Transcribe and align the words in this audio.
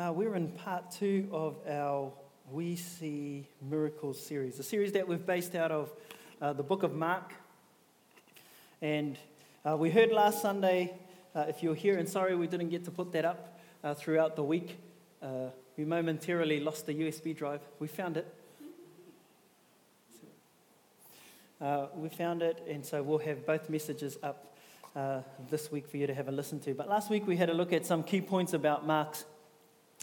Uh, 0.00 0.10
we're 0.10 0.34
in 0.34 0.48
part 0.48 0.90
two 0.90 1.28
of 1.30 1.58
our 1.68 2.10
We 2.50 2.74
See 2.76 3.46
Miracles 3.60 4.18
series, 4.18 4.58
a 4.58 4.62
series 4.62 4.92
that 4.92 5.06
we've 5.06 5.26
based 5.26 5.54
out 5.54 5.70
of 5.70 5.92
uh, 6.40 6.54
the 6.54 6.62
book 6.62 6.82
of 6.82 6.94
Mark. 6.94 7.34
And 8.80 9.18
uh, 9.62 9.76
we 9.76 9.90
heard 9.90 10.10
last 10.10 10.40
Sunday, 10.40 10.94
uh, 11.34 11.44
if 11.48 11.62
you're 11.62 11.74
here, 11.74 11.98
and 11.98 12.08
sorry 12.08 12.34
we 12.34 12.46
didn't 12.46 12.70
get 12.70 12.86
to 12.86 12.90
put 12.90 13.12
that 13.12 13.26
up 13.26 13.60
uh, 13.84 13.92
throughout 13.92 14.36
the 14.36 14.42
week, 14.42 14.78
uh, 15.22 15.48
we 15.76 15.84
momentarily 15.84 16.60
lost 16.60 16.86
the 16.86 16.94
USB 16.94 17.36
drive. 17.36 17.60
We 17.78 17.86
found 17.86 18.16
it. 18.16 18.34
we 21.94 22.08
found 22.08 22.40
it, 22.40 22.64
and 22.66 22.86
so 22.86 23.02
we'll 23.02 23.18
have 23.18 23.44
both 23.44 23.68
messages 23.68 24.16
up 24.22 24.56
this 25.50 25.70
week 25.70 25.86
for 25.86 25.98
you 25.98 26.06
to 26.06 26.14
have 26.14 26.28
a 26.28 26.32
listen 26.32 26.58
to. 26.60 26.72
But 26.72 26.88
last 26.88 27.10
week 27.10 27.26
we 27.26 27.36
had 27.36 27.50
a 27.50 27.54
look 27.54 27.74
at 27.74 27.84
some 27.84 28.02
key 28.02 28.22
points 28.22 28.54
about 28.54 28.86
Mark's, 28.86 29.26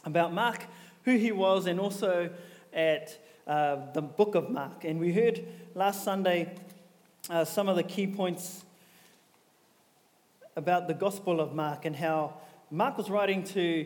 about 0.08 0.34
Mark, 0.34 0.66
who 1.04 1.18
he 1.18 1.32
was, 1.32 1.68
and 1.68 1.80
also 1.80 2.30
at 2.74 3.18
uh, 3.46 3.92
the 3.94 4.02
book 4.02 4.36
of 4.36 4.50
Mark. 4.50 4.84
And 4.84 5.00
we 5.00 5.14
heard 5.14 5.46
last 5.76 6.04
Sunday 6.04 6.56
uh, 7.30 7.46
some 7.46 7.68
of 7.68 7.76
the 7.76 7.84
key 7.84 8.08
points 8.08 8.64
about 10.56 10.88
the 10.88 10.94
Gospel 10.94 11.40
of 11.40 11.54
Mark 11.54 11.86
and 11.86 11.96
how 11.96 12.34
Mark 12.72 12.98
was 12.98 13.10
writing 13.10 13.44
to 13.44 13.86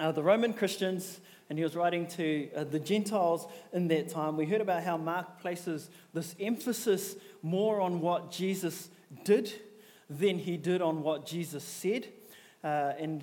uh, 0.00 0.10
the 0.12 0.22
Roman 0.22 0.52
Christians 0.52 1.20
and 1.48 1.58
he 1.58 1.62
was 1.62 1.76
writing 1.76 2.06
to 2.08 2.48
uh, 2.56 2.64
the 2.64 2.80
Gentiles 2.80 3.46
in 3.72 3.86
that 3.88 4.08
time. 4.08 4.36
We 4.36 4.46
heard 4.46 4.60
about 4.60 4.82
how 4.82 4.96
Mark 4.96 5.40
places 5.40 5.90
this 6.12 6.34
emphasis 6.40 7.14
more 7.42 7.80
on 7.80 8.00
what 8.00 8.32
Jesus 8.32 8.88
did 9.22 9.52
than 10.10 10.38
he 10.38 10.56
did 10.56 10.82
on 10.82 11.02
what 11.02 11.24
Jesus 11.24 11.62
said. 11.62 12.08
Uh, 12.64 12.94
and 12.98 13.22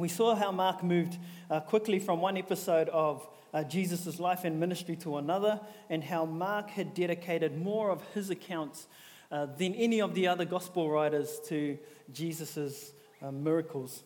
we 0.00 0.08
saw 0.08 0.34
how 0.34 0.52
Mark 0.52 0.82
moved 0.82 1.18
uh, 1.50 1.60
quickly 1.60 1.98
from 1.98 2.20
one 2.20 2.36
episode 2.36 2.88
of 2.90 3.26
uh, 3.54 3.64
Jesus' 3.64 4.18
life 4.18 4.44
and 4.44 4.60
ministry 4.60 4.96
to 4.96 5.16
another, 5.16 5.60
and 5.88 6.04
how 6.04 6.24
Mark 6.24 6.70
had 6.70 6.94
dedicated 6.94 7.56
more 7.56 7.90
of 7.90 8.02
his 8.14 8.30
accounts 8.30 8.86
uh, 9.30 9.46
than 9.46 9.74
any 9.74 10.00
of 10.00 10.14
the 10.14 10.28
other 10.28 10.44
gospel 10.44 10.90
writers 10.90 11.40
to 11.46 11.78
Jesus' 12.12 12.92
uh, 13.22 13.30
miracles. 13.30 14.02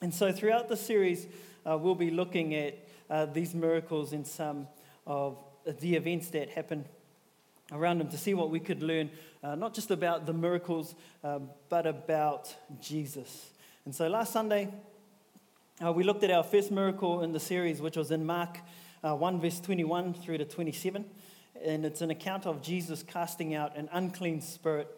And 0.00 0.12
so 0.12 0.32
throughout 0.32 0.68
the 0.68 0.76
series, 0.76 1.26
uh, 1.64 1.78
we'll 1.78 1.94
be 1.94 2.10
looking 2.10 2.54
at 2.54 2.78
these 3.34 3.54
miracles 3.54 4.14
and 4.14 4.26
some 4.26 4.66
of 5.06 5.36
the 5.80 5.96
events 5.96 6.28
that 6.30 6.48
happened 6.48 6.86
around 7.70 7.98
them 7.98 8.08
to 8.08 8.18
see 8.18 8.34
what 8.34 8.50
we 8.50 8.60
could 8.60 8.82
learn, 8.82 9.10
uh, 9.42 9.54
not 9.54 9.74
just 9.74 9.90
about 9.90 10.26
the 10.26 10.32
miracles, 10.32 10.94
uh, 11.24 11.38
but 11.68 11.86
about 11.86 12.54
Jesus. 12.80 13.50
And 13.84 13.94
so 13.94 14.08
last 14.08 14.32
Sunday, 14.32 14.68
uh, 15.84 15.92
we 15.92 16.04
looked 16.04 16.22
at 16.22 16.30
our 16.30 16.42
first 16.42 16.70
miracle 16.70 17.22
in 17.22 17.32
the 17.32 17.40
series, 17.40 17.80
which 17.80 17.96
was 17.96 18.10
in 18.10 18.24
Mark 18.24 18.58
uh, 19.02 19.14
1, 19.14 19.40
verse 19.40 19.60
21 19.60 20.14
through 20.14 20.38
to 20.38 20.44
27. 20.44 21.04
And 21.64 21.84
it's 21.84 22.00
an 22.00 22.10
account 22.10 22.46
of 22.46 22.62
Jesus 22.62 23.02
casting 23.02 23.54
out 23.54 23.76
an 23.76 23.88
unclean 23.92 24.40
spirit. 24.40 24.88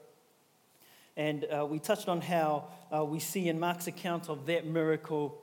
And 1.17 1.47
uh, 1.47 1.67
we 1.67 1.79
touched 1.79 2.09
on 2.09 2.21
how 2.21 2.69
uh, 2.95 3.05
we 3.05 3.19
see 3.19 3.49
in 3.49 3.59
Mark's 3.59 3.87
account 3.87 4.29
of 4.29 4.47
that 4.47 4.67
miracle 4.67 5.43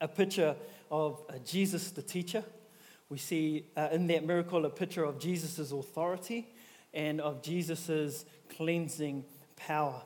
a 0.00 0.08
picture 0.08 0.56
of 0.90 1.20
Jesus, 1.44 1.90
the 1.90 2.02
teacher 2.02 2.44
we 3.10 3.18
see 3.18 3.66
uh, 3.76 3.88
in 3.90 4.06
that 4.06 4.24
miracle 4.24 4.64
a 4.64 4.70
picture 4.70 5.04
of 5.04 5.18
Jesus' 5.18 5.72
authority 5.72 6.48
and 6.94 7.20
of 7.20 7.42
Jesus' 7.42 8.24
cleansing 8.56 9.24
power. 9.56 10.00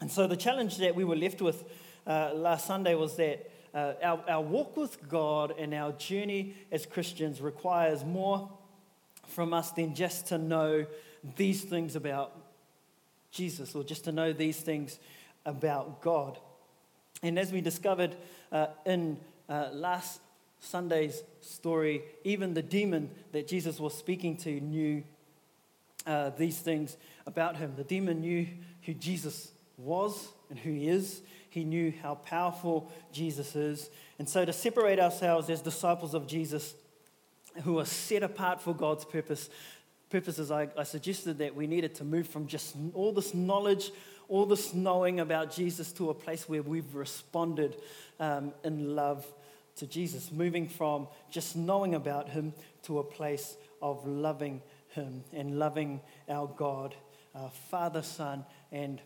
And 0.00 0.12
so 0.12 0.26
the 0.26 0.36
challenge 0.36 0.76
that 0.76 0.94
we 0.94 1.04
were 1.04 1.16
left 1.16 1.40
with 1.40 1.64
uh, 2.08 2.32
last 2.34 2.66
Sunday 2.66 2.94
was 2.94 3.16
that 3.16 3.50
uh, 3.74 3.92
our, 4.02 4.24
our 4.28 4.40
walk 4.40 4.76
with 4.76 5.08
God 5.08 5.54
and 5.58 5.74
our 5.74 5.92
journey 5.92 6.54
as 6.72 6.86
Christians 6.86 7.40
requires 7.40 8.04
more 8.04 8.50
from 9.26 9.52
us 9.52 9.70
than 9.72 9.94
just 9.94 10.28
to 10.28 10.38
know 10.38 10.86
these 11.36 11.62
things 11.62 11.94
about 11.94 12.32
Jesus 13.30 13.74
or 13.74 13.84
just 13.84 14.04
to 14.04 14.12
know 14.12 14.32
these 14.32 14.58
things 14.58 14.98
about 15.44 16.00
God. 16.00 16.38
And 17.22 17.38
as 17.38 17.52
we 17.52 17.60
discovered 17.60 18.16
uh, 18.50 18.68
in 18.86 19.18
uh, 19.48 19.68
last 19.72 20.20
Sunday's 20.60 21.22
story, 21.40 22.02
even 22.24 22.54
the 22.54 22.62
demon 22.62 23.10
that 23.32 23.46
Jesus 23.46 23.78
was 23.78 23.96
speaking 23.96 24.36
to 24.38 24.60
knew 24.60 25.04
uh, 26.06 26.30
these 26.30 26.58
things 26.58 26.96
about 27.26 27.56
him. 27.56 27.74
The 27.76 27.84
demon 27.84 28.20
knew 28.22 28.46
who 28.82 28.94
Jesus 28.94 29.52
was 29.76 30.28
and 30.48 30.58
who 30.58 30.72
he 30.72 30.88
is. 30.88 31.20
He 31.48 31.64
knew 31.64 31.92
how 32.02 32.16
powerful 32.16 32.90
Jesus 33.12 33.56
is. 33.56 33.90
And 34.18 34.28
so, 34.28 34.44
to 34.44 34.52
separate 34.52 34.98
ourselves 34.98 35.48
as 35.48 35.60
disciples 35.60 36.14
of 36.14 36.26
Jesus 36.26 36.74
who 37.64 37.78
are 37.78 37.84
set 37.84 38.22
apart 38.22 38.60
for 38.60 38.74
God's 38.74 39.04
purpose, 39.04 39.48
purposes, 40.10 40.50
I, 40.50 40.68
I 40.76 40.82
suggested 40.84 41.38
that 41.38 41.54
we 41.54 41.66
needed 41.66 41.94
to 41.96 42.04
move 42.04 42.28
from 42.28 42.46
just 42.46 42.76
all 42.94 43.12
this 43.12 43.34
knowledge, 43.34 43.90
all 44.28 44.46
this 44.46 44.74
knowing 44.74 45.20
about 45.20 45.52
Jesus 45.52 45.92
to 45.92 46.10
a 46.10 46.14
place 46.14 46.48
where 46.48 46.62
we've 46.62 46.94
responded 46.94 47.76
um, 48.20 48.52
in 48.64 48.94
love 48.94 49.26
to 49.76 49.86
Jesus, 49.86 50.30
moving 50.30 50.68
from 50.68 51.08
just 51.30 51.56
knowing 51.56 51.94
about 51.94 52.28
Him 52.28 52.52
to 52.82 52.98
a 52.98 53.04
place 53.04 53.56
of 53.80 54.06
loving 54.06 54.60
Him 54.90 55.24
and 55.32 55.58
loving 55.58 56.00
our 56.28 56.46
God, 56.46 56.94
our 57.34 57.50
Father, 57.70 58.02
Son, 58.02 58.44
and 58.72 59.00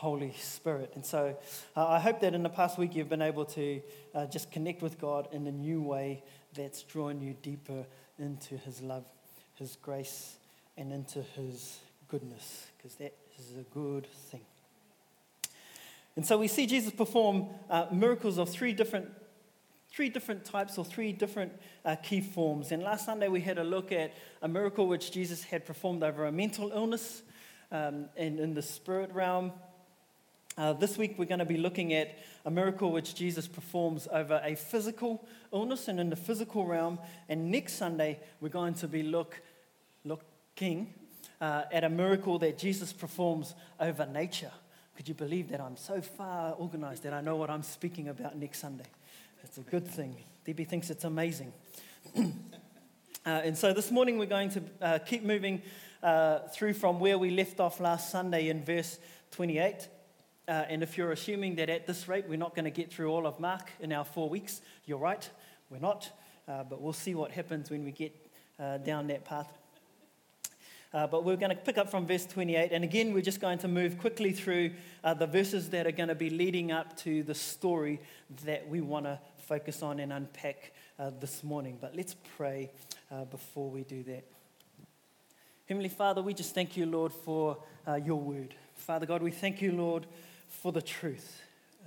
Holy 0.00 0.32
Spirit. 0.38 0.92
And 0.94 1.04
so 1.04 1.36
uh, 1.76 1.86
I 1.86 2.00
hope 2.00 2.20
that 2.20 2.34
in 2.34 2.42
the 2.42 2.48
past 2.48 2.78
week 2.78 2.94
you've 2.94 3.10
been 3.10 3.20
able 3.20 3.44
to 3.44 3.82
uh, 4.14 4.24
just 4.24 4.50
connect 4.50 4.80
with 4.80 4.98
God 4.98 5.28
in 5.30 5.46
a 5.46 5.52
new 5.52 5.82
way 5.82 6.22
that's 6.54 6.82
drawn 6.84 7.20
you 7.20 7.34
deeper 7.42 7.84
into 8.18 8.56
His 8.56 8.80
love, 8.80 9.04
His 9.56 9.76
grace, 9.76 10.38
and 10.78 10.90
into 10.90 11.20
His 11.20 11.80
goodness, 12.08 12.68
because 12.78 12.94
that 12.94 13.14
is 13.38 13.52
a 13.58 13.62
good 13.74 14.06
thing. 14.06 14.40
And 16.16 16.24
so 16.24 16.38
we 16.38 16.48
see 16.48 16.66
Jesus 16.66 16.94
perform 16.94 17.48
uh, 17.68 17.84
miracles 17.92 18.38
of 18.38 18.48
three 18.48 18.72
different 18.72 19.10
three 19.90 20.08
different 20.08 20.46
types 20.46 20.78
or 20.78 20.84
three 20.84 21.12
different 21.12 21.52
uh, 21.84 21.96
key 21.96 22.22
forms. 22.22 22.72
And 22.72 22.82
last 22.82 23.04
Sunday 23.04 23.28
we 23.28 23.42
had 23.42 23.58
a 23.58 23.64
look 23.64 23.92
at 23.92 24.14
a 24.40 24.48
miracle 24.48 24.86
which 24.86 25.12
Jesus 25.12 25.44
had 25.44 25.66
performed 25.66 26.02
over 26.02 26.24
a 26.24 26.32
mental 26.32 26.72
illness 26.72 27.22
um, 27.70 28.06
and 28.16 28.40
in 28.40 28.54
the 28.54 28.62
spirit 28.62 29.12
realm. 29.12 29.52
Uh, 30.60 30.74
this 30.74 30.98
week 30.98 31.14
we're 31.16 31.24
going 31.24 31.38
to 31.38 31.46
be 31.46 31.56
looking 31.56 31.94
at 31.94 32.18
a 32.44 32.50
miracle 32.50 32.92
which 32.92 33.14
Jesus 33.14 33.48
performs 33.48 34.06
over 34.12 34.42
a 34.44 34.54
physical 34.54 35.26
illness 35.54 35.88
and 35.88 35.98
in 35.98 36.10
the 36.10 36.16
physical 36.16 36.66
realm. 36.66 36.98
And 37.30 37.50
next 37.50 37.76
Sunday 37.76 38.20
we're 38.42 38.50
going 38.50 38.74
to 38.74 38.86
be 38.86 39.02
look, 39.02 39.40
looking 40.04 40.92
uh, 41.40 41.62
at 41.72 41.82
a 41.82 41.88
miracle 41.88 42.38
that 42.40 42.58
Jesus 42.58 42.92
performs 42.92 43.54
over 43.80 44.04
nature. 44.04 44.50
Could 44.98 45.08
you 45.08 45.14
believe 45.14 45.48
that 45.48 45.62
I'm 45.62 45.78
so 45.78 46.02
far 46.02 46.52
organized 46.52 47.04
that 47.04 47.14
I 47.14 47.22
know 47.22 47.36
what 47.36 47.48
I'm 47.48 47.62
speaking 47.62 48.08
about 48.08 48.36
next 48.36 48.58
Sunday? 48.58 48.84
It's 49.42 49.56
a 49.56 49.62
good 49.62 49.88
thing. 49.88 50.14
Debbie 50.44 50.64
thinks 50.64 50.90
it's 50.90 51.04
amazing. 51.04 51.54
uh, 52.18 52.20
and 53.24 53.56
so 53.56 53.72
this 53.72 53.90
morning 53.90 54.18
we're 54.18 54.26
going 54.26 54.50
to 54.50 54.62
uh, 54.82 54.98
keep 54.98 55.24
moving 55.24 55.62
uh, 56.02 56.40
through 56.52 56.74
from 56.74 57.00
where 57.00 57.16
we 57.16 57.30
left 57.30 57.60
off 57.60 57.80
last 57.80 58.10
Sunday 58.10 58.50
in 58.50 58.62
verse 58.62 58.98
28. 59.30 59.88
Uh, 60.50 60.64
and 60.68 60.82
if 60.82 60.98
you're 60.98 61.12
assuming 61.12 61.54
that 61.54 61.70
at 61.70 61.86
this 61.86 62.08
rate 62.08 62.24
we're 62.28 62.36
not 62.36 62.56
going 62.56 62.64
to 62.64 62.72
get 62.72 62.92
through 62.92 63.08
all 63.08 63.24
of 63.24 63.38
Mark 63.38 63.70
in 63.78 63.92
our 63.92 64.04
four 64.04 64.28
weeks, 64.28 64.60
you're 64.84 64.98
right, 64.98 65.30
we're 65.70 65.78
not. 65.78 66.10
Uh, 66.48 66.64
but 66.64 66.82
we'll 66.82 66.92
see 66.92 67.14
what 67.14 67.30
happens 67.30 67.70
when 67.70 67.84
we 67.84 67.92
get 67.92 68.12
uh, 68.58 68.78
down 68.78 69.06
that 69.06 69.24
path. 69.24 69.46
Uh, 70.92 71.06
but 71.06 71.22
we're 71.22 71.36
going 71.36 71.50
to 71.50 71.56
pick 71.56 71.78
up 71.78 71.88
from 71.88 72.04
verse 72.04 72.26
28. 72.26 72.72
And 72.72 72.82
again, 72.82 73.14
we're 73.14 73.22
just 73.22 73.40
going 73.40 73.58
to 73.58 73.68
move 73.68 73.96
quickly 73.96 74.32
through 74.32 74.72
uh, 75.04 75.14
the 75.14 75.28
verses 75.28 75.70
that 75.70 75.86
are 75.86 75.92
going 75.92 76.08
to 76.08 76.16
be 76.16 76.30
leading 76.30 76.72
up 76.72 76.96
to 76.96 77.22
the 77.22 77.34
story 77.34 78.00
that 78.44 78.68
we 78.68 78.80
want 78.80 79.06
to 79.06 79.20
focus 79.38 79.84
on 79.84 80.00
and 80.00 80.12
unpack 80.12 80.72
uh, 80.98 81.12
this 81.20 81.44
morning. 81.44 81.78
But 81.80 81.94
let's 81.94 82.16
pray 82.36 82.72
before 83.30 83.70
we 83.70 83.84
do 83.84 84.02
that. 84.04 84.24
Heavenly 85.68 85.88
Father, 85.88 86.22
we 86.22 86.34
just 86.34 86.56
thank 86.56 86.76
you, 86.76 86.86
Lord, 86.86 87.12
for 87.12 87.58
your 88.04 88.18
word. 88.18 88.56
Father 88.74 89.06
God, 89.06 89.22
we 89.22 89.30
thank 89.30 89.62
you, 89.62 89.70
Lord, 89.70 90.06
for 90.50 90.72
the 90.72 90.82
truth, 90.82 91.40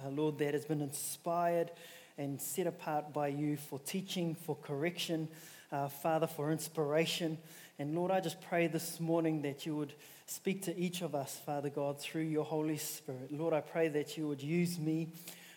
uh, 0.03 0.09
Lord, 0.09 0.39
that 0.39 0.53
has 0.53 0.65
been 0.65 0.81
inspired 0.81 1.69
and 2.17 2.41
set 2.41 2.65
apart 2.65 3.13
by 3.13 3.27
you 3.27 3.57
for 3.57 3.79
teaching, 3.79 4.35
for 4.35 4.55
correction, 4.55 5.27
uh, 5.71 5.89
Father, 5.89 6.27
for 6.27 6.51
inspiration. 6.51 7.37
And 7.77 7.93
Lord, 7.93 8.11
I 8.11 8.19
just 8.19 8.41
pray 8.41 8.67
this 8.67 8.99
morning 8.99 9.41
that 9.41 9.65
you 9.65 9.75
would 9.75 9.93
speak 10.25 10.63
to 10.63 10.77
each 10.77 11.01
of 11.01 11.13
us, 11.13 11.39
Father 11.45 11.69
God, 11.69 11.99
through 11.99 12.23
your 12.23 12.45
Holy 12.45 12.77
Spirit. 12.77 13.31
Lord, 13.31 13.53
I 13.53 13.61
pray 13.61 13.89
that 13.89 14.17
you 14.17 14.27
would 14.27 14.41
use 14.41 14.79
me 14.79 15.09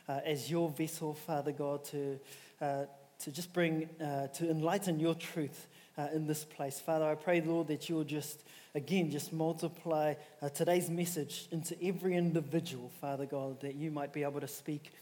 uh, 0.08 0.20
as 0.24 0.50
your 0.50 0.68
vessel, 0.68 1.14
Father 1.14 1.52
God, 1.52 1.84
to, 1.86 2.18
uh, 2.60 2.84
to 3.20 3.30
just 3.30 3.52
bring, 3.52 3.88
uh, 4.00 4.28
to 4.28 4.50
enlighten 4.50 4.98
your 4.98 5.14
truth 5.14 5.68
uh, 5.98 6.08
in 6.12 6.26
this 6.26 6.44
place. 6.44 6.78
Father, 6.78 7.06
I 7.06 7.14
pray, 7.14 7.40
Lord, 7.40 7.68
that 7.68 7.88
you'll 7.88 8.04
just, 8.04 8.42
again, 8.74 9.10
just 9.10 9.32
multiply 9.32 10.14
uh, 10.42 10.48
today's 10.50 10.90
message 10.90 11.48
into 11.50 11.76
every 11.82 12.14
individual, 12.14 12.90
Father 13.00 13.26
God, 13.26 13.60
that 13.60 13.74
you 13.74 13.90
might 13.90 14.12
be 14.12 14.22
able 14.22 14.40
to 14.40 14.48
speak 14.48 14.92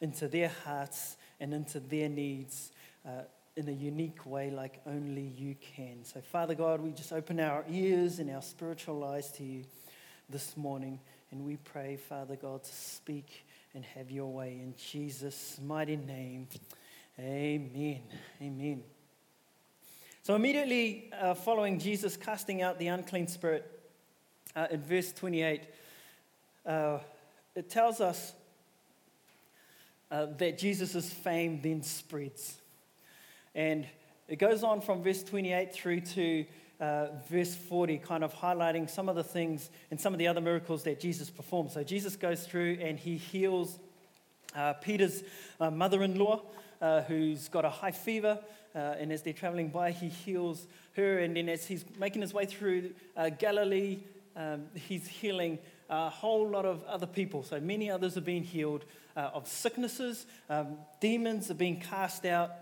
into 0.00 0.28
their 0.28 0.50
hearts 0.64 1.16
and 1.40 1.54
into 1.54 1.80
their 1.80 2.08
needs 2.08 2.72
uh, 3.06 3.22
in 3.56 3.68
a 3.68 3.72
unique 3.72 4.24
way, 4.24 4.50
like 4.50 4.80
only 4.86 5.22
you 5.22 5.54
can. 5.76 6.04
So, 6.04 6.20
Father 6.20 6.54
God, 6.54 6.80
we 6.80 6.90
just 6.92 7.12
open 7.12 7.40
our 7.40 7.64
ears 7.70 8.18
and 8.18 8.30
our 8.30 8.42
spiritual 8.42 9.04
eyes 9.04 9.30
to 9.32 9.44
you 9.44 9.64
this 10.28 10.56
morning, 10.56 10.98
and 11.30 11.44
we 11.44 11.56
pray, 11.56 11.96
Father 11.96 12.36
God, 12.36 12.64
to 12.64 12.74
speak 12.74 13.44
and 13.74 13.84
have 13.84 14.10
your 14.10 14.32
way 14.32 14.52
in 14.52 14.74
Jesus' 14.76 15.58
mighty 15.62 15.96
name. 15.96 16.48
Amen. 17.18 18.02
Amen. 18.40 18.82
So, 20.24 20.36
immediately 20.36 21.10
uh, 21.20 21.34
following 21.34 21.80
Jesus 21.80 22.16
casting 22.16 22.62
out 22.62 22.78
the 22.78 22.86
unclean 22.86 23.26
spirit, 23.26 23.68
uh, 24.54 24.68
in 24.70 24.80
verse 24.80 25.12
28, 25.12 25.62
uh, 26.64 26.98
it 27.56 27.68
tells 27.68 28.00
us 28.00 28.32
uh, 30.12 30.26
that 30.38 30.58
Jesus' 30.58 31.12
fame 31.12 31.58
then 31.60 31.82
spreads. 31.82 32.54
And 33.56 33.84
it 34.28 34.36
goes 34.36 34.62
on 34.62 34.80
from 34.80 35.02
verse 35.02 35.24
28 35.24 35.74
through 35.74 36.02
to 36.02 36.44
uh, 36.78 37.06
verse 37.28 37.56
40, 37.56 37.98
kind 37.98 38.22
of 38.22 38.32
highlighting 38.32 38.88
some 38.88 39.08
of 39.08 39.16
the 39.16 39.24
things 39.24 39.70
and 39.90 40.00
some 40.00 40.12
of 40.12 40.20
the 40.20 40.28
other 40.28 40.40
miracles 40.40 40.84
that 40.84 41.00
Jesus 41.00 41.30
performed. 41.30 41.72
So 41.72 41.82
Jesus 41.82 42.14
goes 42.14 42.46
through 42.46 42.78
and 42.80 42.96
he 42.96 43.16
heals 43.16 43.76
uh, 44.54 44.74
Peter's 44.74 45.24
mother 45.58 46.04
in 46.04 46.16
law, 46.16 46.42
who's 47.08 47.48
got 47.48 47.64
a 47.64 47.70
high 47.70 47.90
fever. 47.90 48.38
Uh, 48.74 48.94
and 48.98 49.12
as 49.12 49.22
they're 49.22 49.32
traveling 49.32 49.68
by, 49.68 49.90
he 49.90 50.08
heals 50.08 50.66
her. 50.96 51.18
And 51.18 51.36
then 51.36 51.48
as 51.48 51.66
he's 51.66 51.84
making 51.98 52.22
his 52.22 52.32
way 52.32 52.46
through 52.46 52.94
uh, 53.16 53.28
Galilee, 53.30 54.00
um, 54.36 54.64
he's 54.74 55.06
healing 55.06 55.58
a 55.90 56.08
whole 56.08 56.48
lot 56.48 56.64
of 56.64 56.82
other 56.84 57.06
people. 57.06 57.42
So 57.42 57.60
many 57.60 57.90
others 57.90 58.16
are 58.16 58.22
being 58.22 58.44
healed 58.44 58.84
of 59.14 59.46
sicknesses, 59.46 60.24
um, 60.48 60.78
demons 61.00 61.50
are 61.50 61.54
being 61.54 61.78
cast 61.78 62.24
out 62.24 62.52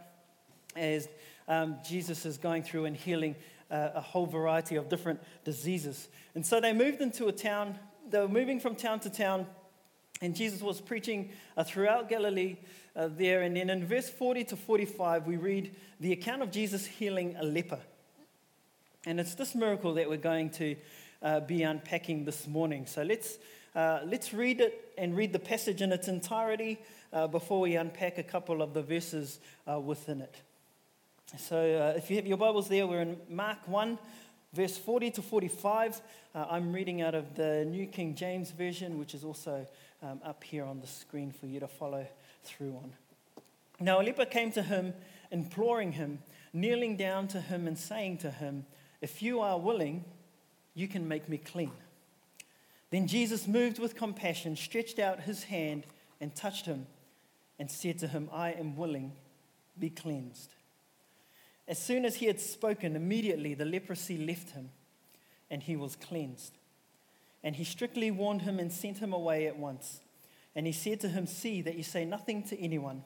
as 0.74 1.08
um, 1.48 1.76
Jesus 1.84 2.24
is 2.24 2.38
going 2.38 2.62
through 2.62 2.84
and 2.86 2.96
healing 2.96 3.34
uh, 3.70 3.90
a 3.94 4.00
whole 4.00 4.26
variety 4.26 4.76
of 4.76 4.88
different 4.88 5.20
diseases. 5.44 6.08
And 6.34 6.44
so 6.44 6.60
they 6.60 6.72
moved 6.72 7.00
into 7.00 7.26
a 7.28 7.32
town, 7.32 7.78
they 8.08 8.20
were 8.20 8.28
moving 8.28 8.60
from 8.60 8.76
town 8.76 9.00
to 9.00 9.10
town, 9.10 9.46
and 10.20 10.34
Jesus 10.34 10.60
was 10.60 10.80
preaching 10.80 11.30
uh, 11.56 11.64
throughout 11.64 12.08
Galilee 12.08 12.56
uh, 12.94 13.08
there. 13.10 13.42
And 13.42 13.56
then 13.56 13.70
in 13.70 13.86
verse 13.86 14.08
40 14.08 14.44
to 14.44 14.56
45, 14.56 15.26
we 15.26 15.36
read 15.36 15.74
the 15.98 16.12
account 16.12 16.42
of 16.42 16.50
Jesus 16.50 16.86
healing 16.86 17.36
a 17.38 17.44
leper. 17.44 17.80
And 19.06 19.18
it's 19.18 19.34
this 19.34 19.54
miracle 19.54 19.94
that 19.94 20.08
we're 20.08 20.18
going 20.18 20.50
to 20.50 20.76
uh, 21.22 21.40
be 21.40 21.62
unpacking 21.62 22.24
this 22.24 22.46
morning. 22.46 22.86
So 22.86 23.02
let's, 23.02 23.38
uh, 23.74 24.00
let's 24.04 24.34
read 24.34 24.60
it 24.60 24.92
and 24.98 25.16
read 25.16 25.32
the 25.32 25.38
passage 25.38 25.80
in 25.80 25.92
its 25.92 26.08
entirety 26.08 26.78
uh, 27.12 27.26
before 27.26 27.60
we 27.60 27.76
unpack 27.76 28.18
a 28.18 28.22
couple 28.22 28.60
of 28.60 28.74
the 28.74 28.82
verses 28.82 29.40
within 29.66 30.20
it. 30.20 30.36
So 31.38 31.56
uh, 31.56 31.96
if 31.96 32.10
you 32.10 32.16
have 32.16 32.26
your 32.26 32.36
Bibles 32.36 32.68
there, 32.68 32.88
we're 32.88 33.02
in 33.02 33.16
Mark 33.28 33.68
1, 33.68 33.98
verse 34.52 34.76
40 34.76 35.12
to 35.12 35.22
45. 35.22 36.00
Uh, 36.34 36.44
I'm 36.50 36.72
reading 36.72 37.02
out 37.02 37.14
of 37.14 37.36
the 37.36 37.64
New 37.64 37.86
King 37.86 38.16
James 38.16 38.50
Version, 38.50 38.98
which 38.98 39.14
is 39.14 39.22
also 39.22 39.64
um, 40.02 40.20
up 40.24 40.44
here 40.44 40.64
on 40.64 40.80
the 40.80 40.86
screen 40.86 41.32
for 41.32 41.46
you 41.46 41.60
to 41.60 41.68
follow 41.68 42.06
through 42.44 42.74
on. 42.82 42.92
Now 43.78 44.00
a 44.00 44.02
leper 44.02 44.24
came 44.24 44.52
to 44.52 44.62
him, 44.62 44.94
imploring 45.30 45.92
him, 45.92 46.20
kneeling 46.52 46.96
down 46.96 47.28
to 47.28 47.40
him 47.40 47.66
and 47.66 47.78
saying 47.78 48.18
to 48.18 48.30
him, 48.30 48.66
If 49.00 49.22
you 49.22 49.40
are 49.40 49.58
willing, 49.58 50.04
you 50.74 50.88
can 50.88 51.08
make 51.08 51.28
me 51.28 51.38
clean. 51.38 51.72
Then 52.90 53.06
Jesus, 53.06 53.46
moved 53.46 53.78
with 53.78 53.96
compassion, 53.96 54.56
stretched 54.56 54.98
out 54.98 55.20
his 55.20 55.44
hand 55.44 55.86
and 56.20 56.34
touched 56.34 56.66
him 56.66 56.86
and 57.58 57.70
said 57.70 57.98
to 57.98 58.08
him, 58.08 58.28
I 58.32 58.52
am 58.52 58.76
willing, 58.76 59.12
be 59.78 59.90
cleansed. 59.90 60.54
As 61.68 61.78
soon 61.78 62.04
as 62.04 62.16
he 62.16 62.26
had 62.26 62.40
spoken, 62.40 62.96
immediately 62.96 63.54
the 63.54 63.64
leprosy 63.64 64.18
left 64.18 64.50
him, 64.50 64.70
and 65.50 65.62
he 65.62 65.76
was 65.76 65.94
cleansed. 65.94 66.56
And 67.42 67.56
he 67.56 67.64
strictly 67.64 68.10
warned 68.10 68.42
him 68.42 68.58
and 68.58 68.70
sent 68.72 68.98
him 68.98 69.12
away 69.12 69.46
at 69.46 69.56
once. 69.56 70.00
And 70.54 70.66
he 70.66 70.72
said 70.72 71.00
to 71.00 71.08
him, 71.08 71.26
See 71.26 71.62
that 71.62 71.76
you 71.76 71.82
say 71.82 72.04
nothing 72.04 72.42
to 72.44 72.60
anyone, 72.60 73.04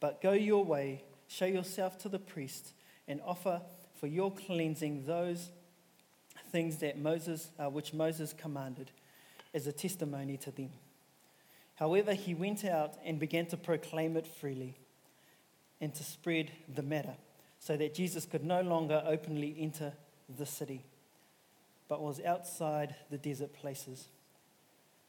but 0.00 0.20
go 0.20 0.32
your 0.32 0.64
way, 0.64 1.04
show 1.28 1.46
yourself 1.46 1.98
to 1.98 2.08
the 2.08 2.18
priest, 2.18 2.72
and 3.06 3.20
offer 3.24 3.60
for 4.00 4.06
your 4.06 4.32
cleansing 4.32 5.04
those 5.06 5.50
things 6.50 6.78
that 6.78 6.98
Moses, 6.98 7.50
uh, 7.58 7.68
which 7.68 7.92
Moses 7.92 8.32
commanded, 8.32 8.90
as 9.54 9.66
a 9.66 9.72
testimony 9.72 10.36
to 10.38 10.50
them. 10.50 10.70
However, 11.74 12.14
he 12.14 12.34
went 12.34 12.64
out 12.64 12.94
and 13.04 13.18
began 13.18 13.46
to 13.46 13.56
proclaim 13.56 14.16
it 14.16 14.26
freely 14.26 14.76
and 15.80 15.94
to 15.94 16.02
spread 16.02 16.50
the 16.74 16.82
matter 16.82 17.14
so 17.60 17.76
that 17.76 17.94
Jesus 17.94 18.24
could 18.24 18.44
no 18.44 18.62
longer 18.62 19.02
openly 19.06 19.56
enter 19.58 19.92
the 20.36 20.46
city, 20.46 20.84
but 21.88 22.02
was 22.02 22.20
outside 22.20 22.94
the 23.10 23.18
desert 23.18 23.52
places. 23.54 24.08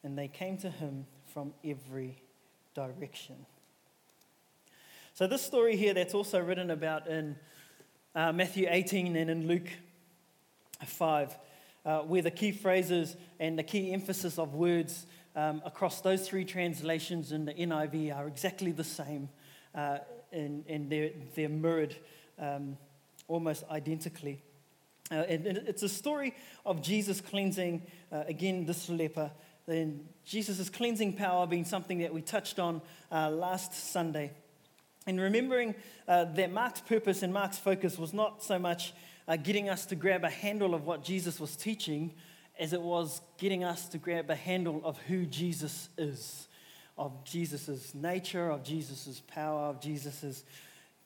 And 0.03 0.17
they 0.17 0.27
came 0.27 0.57
to 0.57 0.69
him 0.69 1.05
from 1.33 1.53
every 1.63 2.21
direction. 2.73 3.45
So, 5.13 5.27
this 5.27 5.41
story 5.41 5.75
here 5.75 5.93
that's 5.93 6.13
also 6.13 6.39
written 6.39 6.71
about 6.71 7.07
in 7.07 7.35
uh, 8.15 8.31
Matthew 8.31 8.67
18 8.69 9.15
and 9.17 9.29
in 9.29 9.47
Luke 9.47 9.69
5, 10.85 11.37
uh, 11.85 11.99
where 11.99 12.21
the 12.21 12.31
key 12.31 12.53
phrases 12.53 13.17
and 13.39 13.59
the 13.59 13.63
key 13.63 13.91
emphasis 13.91 14.39
of 14.39 14.53
words 14.53 15.05
um, 15.35 15.61
across 15.65 16.01
those 16.01 16.27
three 16.27 16.45
translations 16.45 17.31
in 17.31 17.45
the 17.45 17.53
NIV 17.53 18.15
are 18.15 18.27
exactly 18.27 18.71
the 18.71 18.83
same, 18.83 19.29
uh, 19.75 19.99
and, 20.31 20.63
and 20.67 20.89
they're, 20.89 21.11
they're 21.35 21.49
mirrored 21.49 21.95
um, 22.39 22.77
almost 23.27 23.63
identically. 23.69 24.41
Uh, 25.11 25.15
and, 25.27 25.45
it's 25.47 25.83
a 25.83 25.89
story 25.89 26.35
of 26.65 26.81
Jesus 26.81 27.21
cleansing, 27.21 27.81
uh, 28.11 28.23
again, 28.27 28.65
this 28.65 28.89
leper. 28.89 29.31
Then 29.65 30.01
Jesus' 30.25 30.69
cleansing 30.69 31.13
power 31.13 31.47
being 31.47 31.65
something 31.65 31.99
that 31.99 32.13
we 32.13 32.21
touched 32.21 32.59
on 32.59 32.81
uh, 33.11 33.29
last 33.29 33.91
Sunday. 33.91 34.31
And 35.07 35.19
remembering 35.19 35.75
uh, 36.07 36.25
that 36.25 36.51
Mark's 36.51 36.81
purpose 36.81 37.23
and 37.23 37.33
Mark's 37.33 37.57
focus 37.57 37.97
was 37.97 38.13
not 38.13 38.43
so 38.43 38.59
much 38.59 38.93
uh, 39.27 39.35
getting 39.37 39.69
us 39.69 39.85
to 39.87 39.95
grab 39.95 40.23
a 40.23 40.29
handle 40.29 40.75
of 40.75 40.85
what 40.85 41.03
Jesus 41.03 41.39
was 41.39 41.55
teaching 41.55 42.13
as 42.59 42.73
it 42.73 42.81
was 42.81 43.21
getting 43.37 43.63
us 43.63 43.87
to 43.87 43.97
grab 43.97 44.29
a 44.29 44.35
handle 44.35 44.81
of 44.83 44.97
who 45.07 45.25
Jesus 45.25 45.89
is, 45.97 46.47
of 46.97 47.23
Jesus' 47.23 47.95
nature, 47.95 48.49
of 48.49 48.63
Jesus' 48.63 49.21
power, 49.27 49.61
of 49.69 49.79
Jesus' 49.79 50.43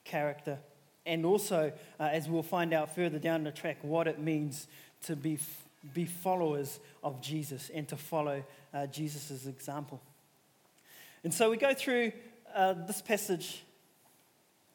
character 0.03 0.57
and 1.05 1.25
also, 1.25 1.72
uh, 2.00 2.03
as 2.03 2.29
we'll 2.29 2.43
find 2.43 2.74
out 2.74 2.95
further 2.95 3.19
down 3.19 3.43
the 3.43 3.51
track, 3.51 3.77
what 3.81 4.07
it 4.07 4.19
means 4.19 4.67
to 5.03 5.15
be, 5.15 5.38
be 5.93 6.05
followers 6.05 6.79
of 7.03 7.22
Jesus 7.22 7.69
and 7.74 7.88
to 7.89 7.98
follow 7.98 8.43
uh, 8.74 8.88
Jesus' 8.88 9.45
example. 9.45 10.01
And 11.24 11.33
so 11.33 11.50
we 11.50 11.57
go 11.57 11.74
through 11.74 12.13
uh, 12.53 12.74
this 12.74 13.01
passage. 13.01 13.63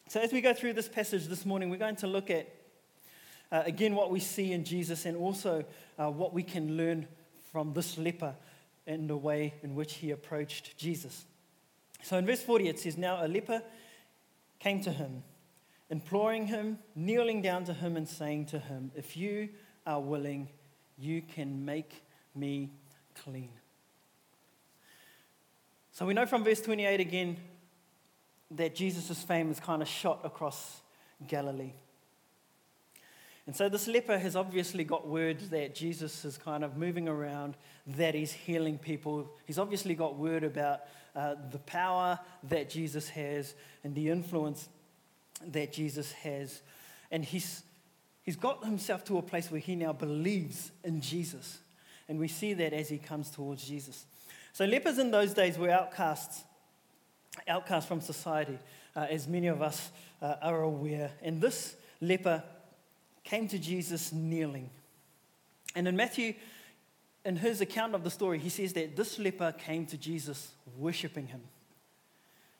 So, 0.08 0.20
as 0.20 0.32
we 0.32 0.40
go 0.40 0.54
through 0.54 0.72
this 0.74 0.88
passage 0.88 1.26
this 1.26 1.44
morning, 1.44 1.70
we're 1.70 1.76
going 1.76 1.96
to 1.96 2.06
look 2.06 2.30
at, 2.30 2.48
uh, 3.52 3.62
again, 3.66 3.94
what 3.94 4.10
we 4.10 4.20
see 4.20 4.52
in 4.52 4.64
Jesus 4.64 5.04
and 5.04 5.16
also 5.16 5.64
uh, 5.98 6.10
what 6.10 6.32
we 6.32 6.42
can 6.42 6.76
learn 6.76 7.06
from 7.52 7.72
this 7.74 7.98
leper 7.98 8.34
and 8.86 9.08
the 9.08 9.16
way 9.16 9.54
in 9.62 9.74
which 9.74 9.94
he 9.94 10.10
approached 10.10 10.76
Jesus. 10.78 11.26
So, 12.02 12.16
in 12.16 12.26
verse 12.26 12.42
40, 12.42 12.68
it 12.68 12.78
says, 12.78 12.96
Now 12.96 13.24
a 13.24 13.28
leper 13.28 13.62
came 14.58 14.80
to 14.82 14.90
him 14.90 15.22
imploring 15.90 16.46
him, 16.46 16.78
kneeling 16.94 17.42
down 17.42 17.64
to 17.64 17.74
him, 17.74 17.96
and 17.96 18.08
saying 18.08 18.46
to 18.46 18.58
him, 18.58 18.90
If 18.94 19.16
you 19.16 19.48
are 19.86 20.00
willing, 20.00 20.48
you 20.98 21.22
can 21.22 21.64
make 21.64 22.02
me 22.34 22.70
clean. 23.14 23.50
So 25.92 26.06
we 26.06 26.14
know 26.14 26.26
from 26.26 26.44
verse 26.44 26.60
28 26.60 27.00
again 27.00 27.36
that 28.52 28.74
Jesus' 28.74 29.22
fame 29.22 29.50
is 29.50 29.60
kind 29.60 29.82
of 29.82 29.88
shot 29.88 30.20
across 30.24 30.80
Galilee. 31.26 31.72
And 33.46 33.56
so 33.56 33.68
this 33.70 33.88
leper 33.88 34.18
has 34.18 34.36
obviously 34.36 34.84
got 34.84 35.08
word 35.08 35.40
that 35.50 35.74
Jesus 35.74 36.24
is 36.26 36.36
kind 36.36 36.62
of 36.62 36.76
moving 36.76 37.08
around, 37.08 37.56
that 37.86 38.14
he's 38.14 38.30
healing 38.30 38.76
people. 38.76 39.30
He's 39.46 39.58
obviously 39.58 39.94
got 39.94 40.16
word 40.16 40.44
about 40.44 40.80
uh, 41.16 41.36
the 41.50 41.58
power 41.58 42.18
that 42.44 42.68
Jesus 42.68 43.08
has 43.08 43.54
and 43.82 43.94
the 43.94 44.10
influence 44.10 44.68
that 45.46 45.72
Jesus 45.72 46.12
has. 46.12 46.62
And 47.10 47.24
he's, 47.24 47.62
he's 48.22 48.36
got 48.36 48.64
himself 48.64 49.04
to 49.04 49.18
a 49.18 49.22
place 49.22 49.50
where 49.50 49.60
he 49.60 49.76
now 49.76 49.92
believes 49.92 50.70
in 50.84 51.00
Jesus. 51.00 51.58
And 52.08 52.18
we 52.18 52.28
see 52.28 52.54
that 52.54 52.72
as 52.72 52.88
he 52.88 52.98
comes 52.98 53.30
towards 53.30 53.66
Jesus. 53.66 54.06
So, 54.52 54.64
lepers 54.64 54.98
in 54.98 55.10
those 55.10 55.34
days 55.34 55.58
were 55.58 55.70
outcasts, 55.70 56.42
outcasts 57.46 57.86
from 57.86 58.00
society, 58.00 58.58
uh, 58.96 59.06
as 59.10 59.28
many 59.28 59.46
of 59.46 59.62
us 59.62 59.90
uh, 60.20 60.34
are 60.42 60.62
aware. 60.62 61.12
And 61.22 61.40
this 61.40 61.76
leper 62.00 62.42
came 63.24 63.46
to 63.48 63.58
Jesus 63.58 64.12
kneeling. 64.12 64.70
And 65.74 65.86
in 65.86 65.96
Matthew, 65.96 66.34
in 67.24 67.36
his 67.36 67.60
account 67.60 67.94
of 67.94 68.02
the 68.04 68.10
story, 68.10 68.38
he 68.38 68.48
says 68.48 68.72
that 68.72 68.96
this 68.96 69.18
leper 69.18 69.52
came 69.52 69.84
to 69.86 69.98
Jesus 69.98 70.52
worshiping 70.76 71.26
him. 71.26 71.42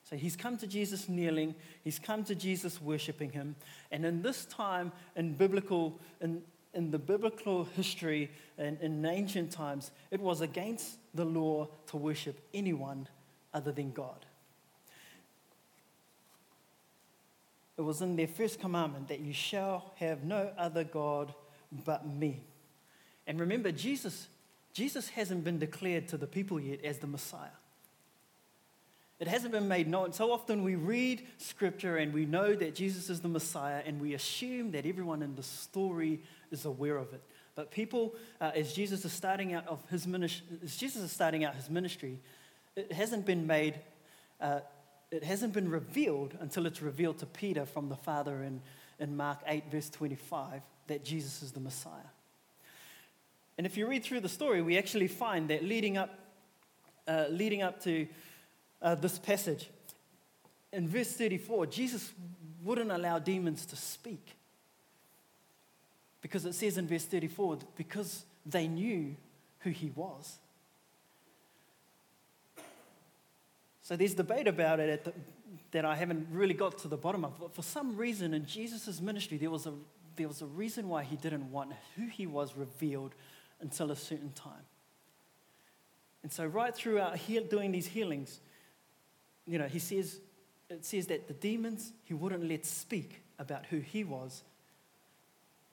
So 0.09 0.17
he's 0.17 0.37
come 0.37 0.57
to 0.59 0.67
Jesus 0.67 1.07
kneeling, 1.07 1.55
he's 1.85 1.99
come 1.99 2.25
to 2.25 2.35
Jesus 2.35 2.81
worshiping 2.81 3.31
him. 3.31 3.57
And 3.91 4.07
in 4.07 4.23
this 4.23 4.47
time 4.47 4.91
in 5.17 5.35
biblical, 5.35 6.01
in, 6.23 6.41
in 6.73 6.91
the 6.91 6.99
biblical 6.99 7.65
history 7.65 8.31
and 8.57 8.81
in 8.81 9.05
ancient 9.05 9.53
times, 9.53 9.91
it 10.11 10.19
was 10.19 10.41
against 10.41 10.97
the 11.15 11.27
law 11.27 11.69
to 11.89 11.99
worship 11.99 12.41
anyone 12.55 13.07
other 13.53 13.71
than 13.71 13.93
God. 13.93 14.25
It 17.77 17.83
was 17.83 18.01
in 18.01 18.17
their 18.17 18.29
first 18.29 18.61
commandment 18.61 19.09
that 19.09 19.21
you 19.21 19.35
shall 19.35 19.93
have 19.97 20.25
no 20.25 20.51
other 20.57 20.85
God 20.85 21.35
but 21.85 22.07
me. 22.07 22.41
And 23.27 23.39
remember, 23.39 23.71
Jesus, 23.71 24.29
Jesus 24.73 25.11
hasn't 25.11 25.45
been 25.45 25.59
declared 25.59 26.09
to 26.09 26.17
the 26.17 26.27
people 26.27 26.59
yet 26.59 26.83
as 26.83 26.97
the 26.97 27.07
Messiah. 27.07 27.51
It 29.21 29.27
hasn't 29.27 29.53
been 29.53 29.67
made 29.67 29.89
known. 29.89 30.13
So 30.13 30.31
often 30.31 30.63
we 30.63 30.77
read 30.77 31.27
scripture 31.39 31.97
and 31.97 32.13
we 32.13 32.25
know 32.25 32.55
that 32.55 32.75
Jesus 32.75 33.11
is 33.11 33.21
the 33.21 33.29
Messiah 33.29 33.83
and 33.85 34.01
we 34.01 34.15
assume 34.15 34.71
that 34.73 34.87
everyone 34.87 35.23
in 35.23 35.35
the 35.35 35.43
story 35.43 36.21
is 36.53 36.65
aware 36.65 36.97
of 36.97 37.13
it. 37.13 37.23
But 37.57 37.73
people, 37.73 38.15
uh, 38.41 38.53
as 38.55 38.73
Jesus 38.73 39.05
is 39.05 39.13
starting 39.13 39.55
out 39.55 39.67
of 39.67 39.83
his 39.91 40.07
ministry, 40.07 40.47
as 40.63 40.77
Jesus 40.77 41.03
is 41.03 41.11
starting 41.11 41.45
out 41.45 41.57
his 41.57 41.69
ministry, 41.69 42.21
it 42.77 42.93
hasn't 42.93 43.27
been 43.27 43.49
made, 43.49 43.81
uh, 44.41 44.61
it 45.11 45.25
hasn't 45.25 45.53
been 45.53 45.69
revealed 45.69 46.39
until 46.39 46.67
it's 46.67 46.81
revealed 46.81 47.19
to 47.19 47.27
Peter 47.27 47.67
from 47.67 47.89
the 47.89 47.97
Father 47.97 48.45
in, 48.45 48.61
in 49.01 49.17
Mark 49.17 49.41
8, 49.45 49.65
verse 49.73 49.91
25, 49.91 50.63
that 50.87 51.05
Jesus 51.05 51.43
is 51.43 51.51
the 51.51 51.59
Messiah. 51.59 52.13
And 53.57 53.67
if 53.67 53.77
you 53.77 53.89
read 53.89 54.05
through 54.05 54.21
the 54.21 54.29
story, 54.29 54.63
we 54.63 54.79
actually 54.79 55.09
find 55.09 55.51
that 55.51 55.65
leading 55.65 55.97
up, 55.97 56.17
uh, 57.09 57.25
leading 57.29 57.63
up 57.63 57.83
to 57.83 58.07
uh, 58.83 58.95
this 58.95 59.19
passage. 59.19 59.71
In 60.73 60.89
verse 60.89 61.13
34, 61.13 61.67
Jesus 61.67 62.13
wouldn't 62.63 62.91
allow 62.91 63.19
demons 63.19 63.65
to 63.67 63.77
speak. 63.77 64.37
Because 66.21 66.45
it 66.45 66.55
says 66.55 66.79
in 66.79 66.87
verse 66.87 67.05
34, 67.05 67.59
because 67.77 68.25
they 68.45 68.67
knew 68.67 69.17
who 69.61 69.71
he 69.71 69.91
was. 69.95 70.39
So 73.83 73.97
there's 73.97 74.15
debate 74.15 74.47
about 74.47 74.81
it 74.81 75.05
the, 75.05 75.13
that 75.71 75.85
I 75.85 75.95
haven't 75.95 76.29
really 76.31 76.55
got 76.55 76.79
to 76.79 76.89
the 76.89 76.97
bottom 76.97 77.25
of. 77.25 77.39
But 77.39 77.55
for 77.55 77.63
some 77.63 77.97
reason 77.97 78.35
in 78.35 78.47
Jesus' 78.47 79.01
ministry, 79.01 79.39
there 79.39 79.51
was, 79.51 79.67
a, 79.67 79.73
there 80.17 80.29
was 80.29 80.43
a 80.43 80.47
reason 80.47 80.89
why 80.89 81.05
he 81.05 81.17
didn't 81.17 81.51
want 81.51 81.73
who 81.97 82.07
he 82.07 82.27
was 82.27 82.57
revealed 82.57 83.15
until 83.61 83.91
a 83.91 83.97
certain 83.97 84.33
time. 84.33 84.67
And 86.23 86.33
so, 86.33 86.45
right 86.45 86.75
throughout 86.75 87.19
doing 87.49 87.73
these 87.73 87.87
healings, 87.87 88.41
you 89.49 89.59
know, 89.59 89.67
he 89.67 89.79
says, 89.79 90.21
it 90.69 90.85
says 90.85 91.07
that 91.07 91.27
the 91.27 91.35
demons 91.35 91.93
he 92.05 92.15
wouldn't 92.15 92.47
let 92.47 92.67
speak 92.67 93.23
about 93.39 93.67
who 93.67 93.79
he 93.79 94.05
was 94.05 94.43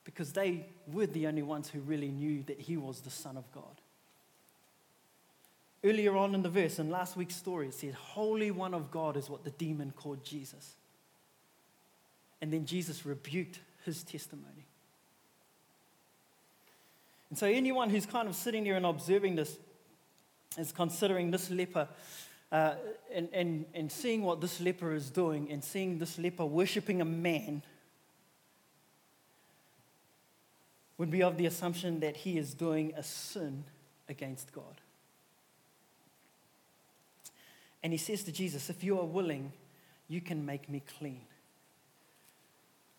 because 0.05 0.31
they 0.31 0.65
were 0.87 1.07
the 1.07 1.27
only 1.27 1.41
ones 1.41 1.69
who 1.69 1.79
really 1.81 2.09
knew 2.09 2.43
that 2.43 2.59
he 2.59 2.77
was 2.77 3.01
the 3.01 3.09
Son 3.09 3.35
of 3.35 3.51
God. 3.51 3.63
Earlier 5.83 6.15
on 6.15 6.33
in 6.33 6.41
the 6.41 6.49
verse, 6.49 6.79
in 6.79 6.89
last 6.89 7.17
week's 7.17 7.35
story, 7.35 7.67
it 7.67 7.73
says, 7.73 7.93
Holy 7.93 8.49
One 8.49 8.73
of 8.73 8.89
God 8.91 9.17
is 9.17 9.29
what 9.29 9.43
the 9.43 9.51
demon 9.51 9.93
called 9.95 10.23
Jesus. 10.23 10.75
And 12.41 12.51
then 12.51 12.65
Jesus 12.65 13.05
rebuked 13.05 13.59
his 13.83 14.03
testimony. 14.03 14.65
And 17.29 17.37
so, 17.37 17.47
anyone 17.47 17.89
who's 17.89 18.05
kind 18.05 18.27
of 18.27 18.35
sitting 18.35 18.63
there 18.63 18.75
and 18.75 18.85
observing 18.85 19.35
this 19.35 19.57
is 20.57 20.71
considering 20.71 21.31
this 21.31 21.49
leper 21.49 21.87
uh, 22.55 22.75
and, 23.13 23.27
and, 23.33 23.65
and 23.73 23.91
seeing 23.91 24.23
what 24.23 24.39
this 24.39 24.61
leper 24.61 24.93
is 24.93 25.09
doing 25.09 25.51
and 25.51 25.61
seeing 25.61 25.99
this 25.99 26.17
leper 26.17 26.45
worshipping 26.45 27.01
a 27.01 27.05
man 27.05 27.61
would 30.97 31.11
be 31.11 31.21
of 31.21 31.35
the 31.35 31.47
assumption 31.47 31.99
that 31.99 32.15
he 32.15 32.37
is 32.37 32.53
doing 32.53 32.93
a 32.95 33.03
sin 33.03 33.65
against 34.07 34.53
God. 34.53 34.79
And 37.83 37.91
he 37.91 37.97
says 37.97 38.23
to 38.23 38.31
Jesus, 38.31 38.69
If 38.69 38.85
you 38.85 38.97
are 39.01 39.05
willing, 39.05 39.51
you 40.07 40.21
can 40.21 40.45
make 40.45 40.69
me 40.69 40.81
clean. 40.97 41.25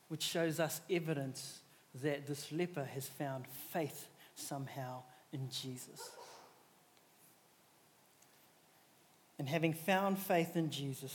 Which 0.09 0.23
shows 0.23 0.61
us 0.61 0.83
evidence 0.91 1.61
that 2.03 2.27
this 2.27 2.53
leper 2.53 2.85
has 2.85 3.09
found 3.09 3.47
faith 3.73 4.07
somehow 4.35 5.05
in 5.33 5.49
Jesus. 5.49 6.11
And 9.39 9.49
having 9.49 9.75
found 9.75 10.19
faith 10.19 10.57
in 10.57 10.71
Jesus, 10.71 11.15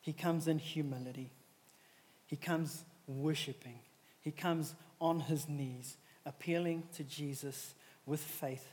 he 0.00 0.12
comes 0.12 0.48
in 0.48 0.58
humility. 0.58 1.30
He 2.26 2.36
comes 2.36 2.84
worshiping. 3.06 3.78
He 4.20 4.30
comes 4.30 4.74
on 5.00 5.20
his 5.20 5.48
knees, 5.48 5.96
appealing 6.26 6.84
to 6.94 7.04
Jesus 7.04 7.74
with 8.06 8.20
faith 8.20 8.66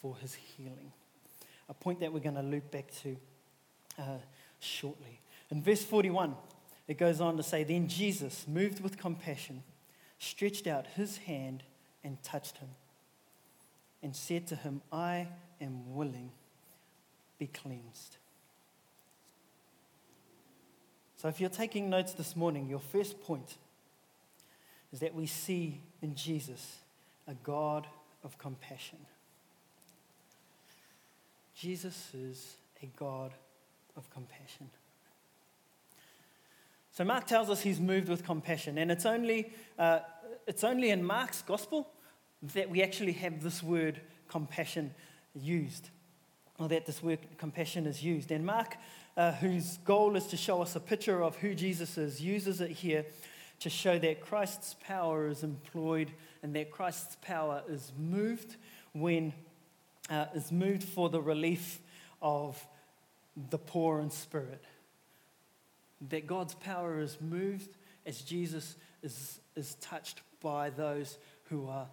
for 0.00 0.16
his 0.16 0.34
healing. 0.34 0.92
A 1.68 1.74
point 1.74 2.00
that 2.00 2.12
we're 2.12 2.20
going 2.20 2.34
to 2.36 2.42
loop 2.42 2.70
back 2.70 2.90
to 3.02 3.16
uh, 3.98 4.18
shortly. 4.60 5.20
In 5.50 5.62
verse 5.62 5.82
41, 5.82 6.34
it 6.88 6.98
goes 6.98 7.20
on 7.20 7.36
to 7.36 7.42
say, 7.42 7.64
Then 7.64 7.88
Jesus, 7.88 8.46
moved 8.48 8.80
with 8.80 8.98
compassion, 8.98 9.62
stretched 10.18 10.66
out 10.66 10.86
his 10.94 11.18
hand 11.18 11.62
and 12.02 12.22
touched 12.22 12.58
him, 12.58 12.68
and 14.02 14.14
said 14.14 14.46
to 14.48 14.56
him, 14.56 14.82
I 14.92 15.28
am 15.60 15.94
willing 15.94 16.30
be 17.44 17.58
cleansed. 17.58 18.16
So, 21.16 21.28
if 21.28 21.40
you're 21.40 21.50
taking 21.50 21.90
notes 21.90 22.14
this 22.14 22.34
morning, 22.34 22.68
your 22.68 22.80
first 22.80 23.20
point 23.20 23.56
is 24.92 25.00
that 25.00 25.14
we 25.14 25.26
see 25.26 25.82
in 26.00 26.14
Jesus 26.14 26.78
a 27.28 27.34
God 27.34 27.86
of 28.22 28.38
compassion. 28.38 28.98
Jesus 31.54 32.08
is 32.14 32.56
a 32.82 32.86
God 32.96 33.32
of 33.96 34.08
compassion. 34.10 34.70
So 36.92 37.04
Mark 37.04 37.26
tells 37.26 37.50
us 37.50 37.60
he's 37.60 37.80
moved 37.80 38.08
with 38.08 38.24
compassion, 38.24 38.78
and 38.78 38.90
it's 38.90 39.04
only, 39.04 39.52
uh, 39.78 40.00
it's 40.46 40.62
only 40.62 40.90
in 40.90 41.04
Mark's 41.04 41.42
gospel 41.42 41.88
that 42.54 42.70
we 42.70 42.82
actually 42.82 43.12
have 43.12 43.42
this 43.42 43.62
word 43.62 44.00
compassion 44.28 44.94
used 45.34 45.90
or 46.58 46.68
that 46.68 46.86
this 46.86 47.02
word 47.02 47.18
compassion 47.38 47.86
is 47.86 48.02
used. 48.02 48.30
And 48.30 48.44
Mark, 48.44 48.76
uh, 49.16 49.32
whose 49.32 49.78
goal 49.78 50.16
is 50.16 50.26
to 50.28 50.36
show 50.36 50.62
us 50.62 50.76
a 50.76 50.80
picture 50.80 51.22
of 51.22 51.36
who 51.36 51.54
Jesus 51.54 51.98
is, 51.98 52.20
uses 52.20 52.60
it 52.60 52.70
here 52.70 53.04
to 53.60 53.70
show 53.70 53.98
that 53.98 54.20
Christ's 54.20 54.74
power 54.86 55.28
is 55.28 55.42
employed 55.42 56.10
and 56.42 56.54
that 56.54 56.70
Christ's 56.70 57.16
power 57.22 57.62
is 57.68 57.92
moved 57.98 58.56
when 58.92 59.32
uh, 60.10 60.26
is 60.34 60.52
moved 60.52 60.84
for 60.84 61.08
the 61.08 61.20
relief 61.20 61.80
of 62.20 62.64
the 63.50 63.58
poor 63.58 64.00
in 64.00 64.10
spirit. 64.10 64.62
That 66.10 66.26
God's 66.26 66.54
power 66.54 67.00
is 67.00 67.16
moved 67.20 67.70
as 68.06 68.20
Jesus 68.20 68.76
is, 69.02 69.40
is 69.56 69.74
touched 69.76 70.20
by 70.42 70.70
those 70.70 71.16
who 71.44 71.66
are 71.68 71.86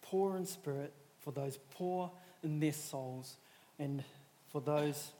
poor 0.00 0.36
in 0.36 0.46
spirit, 0.46 0.92
for 1.20 1.30
those 1.32 1.58
poor 1.70 2.10
in 2.42 2.60
their 2.60 2.72
souls 2.72 3.36
and 3.78 4.02
for 4.50 4.60
those 4.60 5.12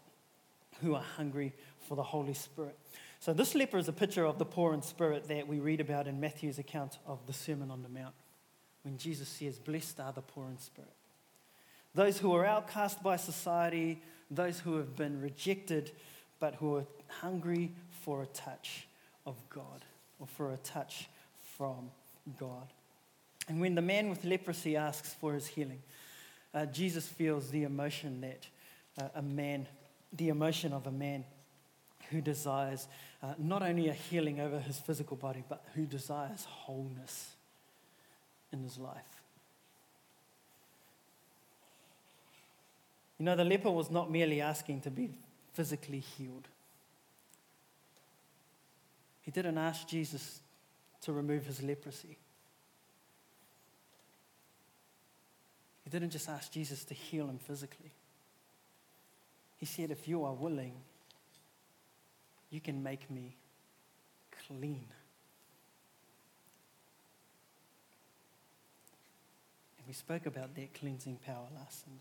who 0.83 0.95
are 0.95 1.03
hungry 1.17 1.53
for 1.89 1.97
the 1.97 2.03
Holy 2.03 2.35
Spirit. 2.35 2.79
So, 3.21 3.33
this 3.33 3.55
leper 3.55 3.79
is 3.79 3.89
a 3.89 3.93
picture 3.93 4.25
of 4.25 4.39
the 4.39 4.45
poor 4.45 4.75
in 4.75 4.83
spirit 4.83 5.29
that 5.29 5.47
we 5.47 5.61
read 5.61 5.81
about 5.81 6.09
in 6.09 6.21
Matthew's 6.21 6.59
account 6.59 6.99
of 7.07 7.25
the 7.27 7.33
Sermon 7.33 7.71
on 7.71 7.83
the 7.83 7.89
Mount, 7.89 8.15
when 8.83 8.99
Jesus 8.99 9.29
says, 9.29 9.59
Blessed 9.59 10.01
are 10.01 10.13
the 10.13 10.23
poor 10.23 10.49
in 10.49 10.59
spirit. 10.59 10.91
Those 11.95 12.19
who 12.19 12.35
are 12.35 12.45
outcast 12.45 13.03
by 13.03 13.17
society, 13.17 14.03
those 14.31 14.59
who 14.59 14.77
have 14.77 14.97
been 14.97 15.21
rejected, 15.21 15.93
but 16.41 16.57
who 16.57 16.77
are 16.77 16.85
hungry 17.21 17.71
for 18.03 18.23
a 18.23 18.27
touch 18.27 18.89
of 19.27 19.37
God 19.51 19.85
or 20.19 20.27
for 20.27 20.53
a 20.53 20.57
touch 20.57 21.09
from 21.57 21.91
God. 22.39 22.67
And 23.49 23.61
when 23.61 23.75
the 23.75 23.83
man 23.83 24.09
with 24.09 24.25
leprosy 24.25 24.77
asks 24.77 25.15
for 25.15 25.35
his 25.35 25.47
healing, 25.47 25.83
uh, 26.55 26.67
Jesus 26.67 27.09
feels 27.09 27.51
the 27.51 27.65
emotion 27.65 28.21
that 28.21 28.47
uh, 29.03 29.09
a 29.17 29.23
man, 29.23 29.67
the 30.13 30.29
emotion 30.29 30.73
of 30.73 30.87
a 30.87 30.93
man 30.93 31.25
who 32.11 32.21
desires 32.21 32.89
uh, 33.23 33.35
not 33.39 33.63
only 33.63 33.89
a 33.89 33.93
healing 33.93 34.41
over 34.41 34.59
his 34.59 34.79
physical 34.79 35.17
body, 35.17 35.43
but 35.49 35.65
who 35.75 35.87
desires 35.87 36.45
wholeness 36.45 37.31
in 38.53 38.63
his 38.63 38.79
life. 38.79 38.97
You 43.19 43.25
know, 43.25 43.37
the 43.37 43.45
leper 43.45 43.71
was 43.71 43.91
not 43.91 44.11
merely 44.11 44.41
asking 44.41 44.81
to 44.83 44.91
be 44.91 45.11
physically 45.53 46.01
healed. 46.01 46.49
He 49.23 49.31
didn't 49.31 49.59
ask 49.59 49.87
Jesus 49.87 50.41
to 51.03 51.13
remove 51.13 51.47
his 51.47 51.63
leprosy. 51.63 52.19
Didn't 55.93 56.11
just 56.11 56.29
ask 56.29 56.51
Jesus 56.51 56.85
to 56.85 56.95
heal 56.95 57.29
him 57.29 57.39
physically, 57.39 57.93
He 59.59 59.67
said, 59.67 59.91
If 59.91 60.09
you 60.09 60.25
are 60.25 60.33
willing, 60.33 60.75
you 62.51 62.61
can 62.61 62.83
make 62.83 63.11
me 63.11 63.37
clean. 64.47 64.87
And 69.79 69.87
we 69.87 69.93
spoke 69.93 70.27
about 70.27 70.55
that 70.55 70.75
cleansing 70.75 71.19
power 71.27 71.47
last 71.55 71.85
Sunday. 71.85 72.01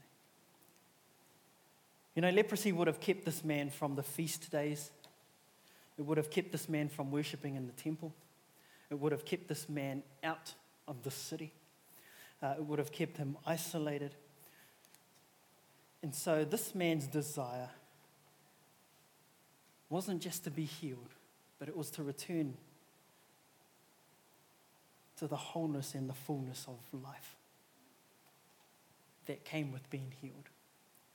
You 2.15 2.21
know, 2.21 2.29
leprosy 2.29 2.71
would 2.71 2.87
have 2.87 2.99
kept 2.99 3.25
this 3.25 3.43
man 3.43 3.69
from 3.69 3.95
the 3.95 4.03
feast 4.03 4.51
days. 4.51 4.91
It 5.97 6.05
would 6.05 6.17
have 6.17 6.29
kept 6.29 6.51
this 6.51 6.67
man 6.67 6.89
from 6.89 7.11
worshipping 7.11 7.55
in 7.55 7.67
the 7.67 7.73
temple. 7.73 8.13
It 8.89 8.99
would 8.99 9.11
have 9.11 9.23
kept 9.23 9.47
this 9.47 9.69
man 9.69 10.03
out 10.23 10.53
of 10.87 11.03
the 11.03 11.11
city. 11.11 11.53
Uh, 12.41 12.55
it 12.57 12.65
would 12.65 12.79
have 12.79 12.91
kept 12.91 13.17
him 13.17 13.37
isolated. 13.45 14.15
And 16.03 16.15
so, 16.15 16.43
this 16.43 16.73
man's 16.73 17.05
desire 17.05 17.69
wasn't 19.89 20.21
just 20.21 20.43
to 20.45 20.49
be 20.49 20.65
healed, 20.65 21.09
but 21.59 21.67
it 21.67 21.75
was 21.75 21.91
to 21.91 22.03
return 22.03 22.55
to 25.17 25.27
the 25.27 25.35
wholeness 25.35 25.93
and 25.93 26.09
the 26.09 26.13
fullness 26.13 26.65
of 26.67 26.79
life 27.03 27.35
that 29.27 29.45
came 29.45 29.71
with 29.71 29.87
being 29.91 30.11
healed. 30.21 30.49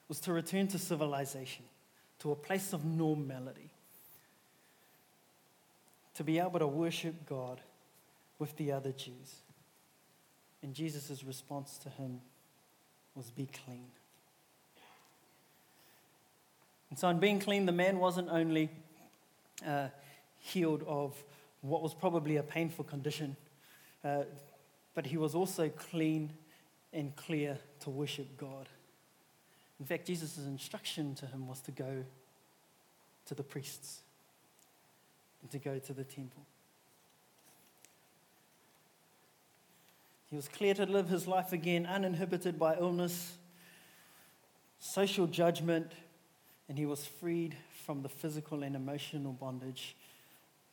Was 0.08 0.20
to 0.20 0.32
return 0.32 0.68
to 0.68 0.78
civilization, 0.78 1.64
to 2.20 2.30
a 2.30 2.36
place 2.36 2.72
of 2.72 2.84
normality, 2.84 3.70
to 6.14 6.22
be 6.22 6.38
able 6.38 6.60
to 6.60 6.66
worship 6.68 7.26
God 7.28 7.60
with 8.38 8.56
the 8.56 8.70
other 8.70 8.92
Jews. 8.92 9.42
And 10.66 10.74
Jesus' 10.74 11.22
response 11.22 11.78
to 11.84 11.88
him 11.90 12.20
was, 13.14 13.30
Be 13.30 13.46
clean. 13.46 13.86
And 16.90 16.98
so, 16.98 17.08
in 17.08 17.20
being 17.20 17.38
clean, 17.38 17.66
the 17.66 17.72
man 17.72 18.00
wasn't 18.00 18.28
only 18.30 18.70
uh, 19.64 19.86
healed 20.40 20.82
of 20.88 21.14
what 21.60 21.82
was 21.82 21.94
probably 21.94 22.38
a 22.38 22.42
painful 22.42 22.84
condition, 22.84 23.36
uh, 24.04 24.24
but 24.92 25.06
he 25.06 25.16
was 25.16 25.36
also 25.36 25.68
clean 25.68 26.32
and 26.92 27.14
clear 27.14 27.58
to 27.80 27.90
worship 27.90 28.36
God. 28.36 28.68
In 29.78 29.86
fact, 29.86 30.04
Jesus' 30.04 30.36
instruction 30.36 31.14
to 31.14 31.26
him 31.26 31.46
was 31.46 31.60
to 31.60 31.70
go 31.70 32.02
to 33.26 33.34
the 33.36 33.44
priests 33.44 34.00
and 35.42 35.50
to 35.52 35.60
go 35.60 35.78
to 35.78 35.92
the 35.92 36.02
temple. 36.02 36.44
He 40.36 40.38
was 40.38 40.48
clear 40.48 40.74
to 40.74 40.84
live 40.84 41.08
his 41.08 41.26
life 41.26 41.54
again, 41.54 41.86
uninhibited 41.86 42.58
by 42.58 42.76
illness, 42.76 43.38
social 44.78 45.26
judgment, 45.26 45.92
and 46.68 46.76
he 46.76 46.84
was 46.84 47.06
freed 47.06 47.56
from 47.86 48.02
the 48.02 48.10
physical 48.10 48.62
and 48.62 48.76
emotional 48.76 49.32
bondage 49.32 49.96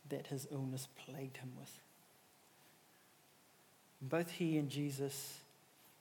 that 0.09 0.27
his 0.27 0.49
illness 0.51 0.89
plagued 1.05 1.37
him 1.37 1.53
with. 1.57 1.71
Both 4.01 4.31
he 4.31 4.57
and 4.57 4.69
Jesus 4.69 5.37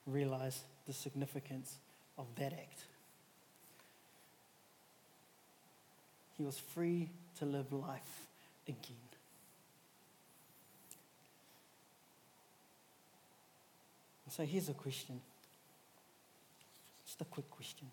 realized 0.09 0.63
the 0.89 0.93
significance 0.93 1.77
of 2.19 2.27
that 2.39 2.53
act. 2.53 2.87
He 6.37 6.43
was 6.43 6.59
free 6.59 7.11
to 7.39 7.45
live 7.45 7.73
life 7.73 8.27
again. 8.67 9.12
So 14.35 14.47
here's 14.47 14.71
a 14.71 14.73
question. 14.73 15.21
Just 17.05 17.21
a 17.21 17.25
quick 17.25 17.51
question. 17.51 17.87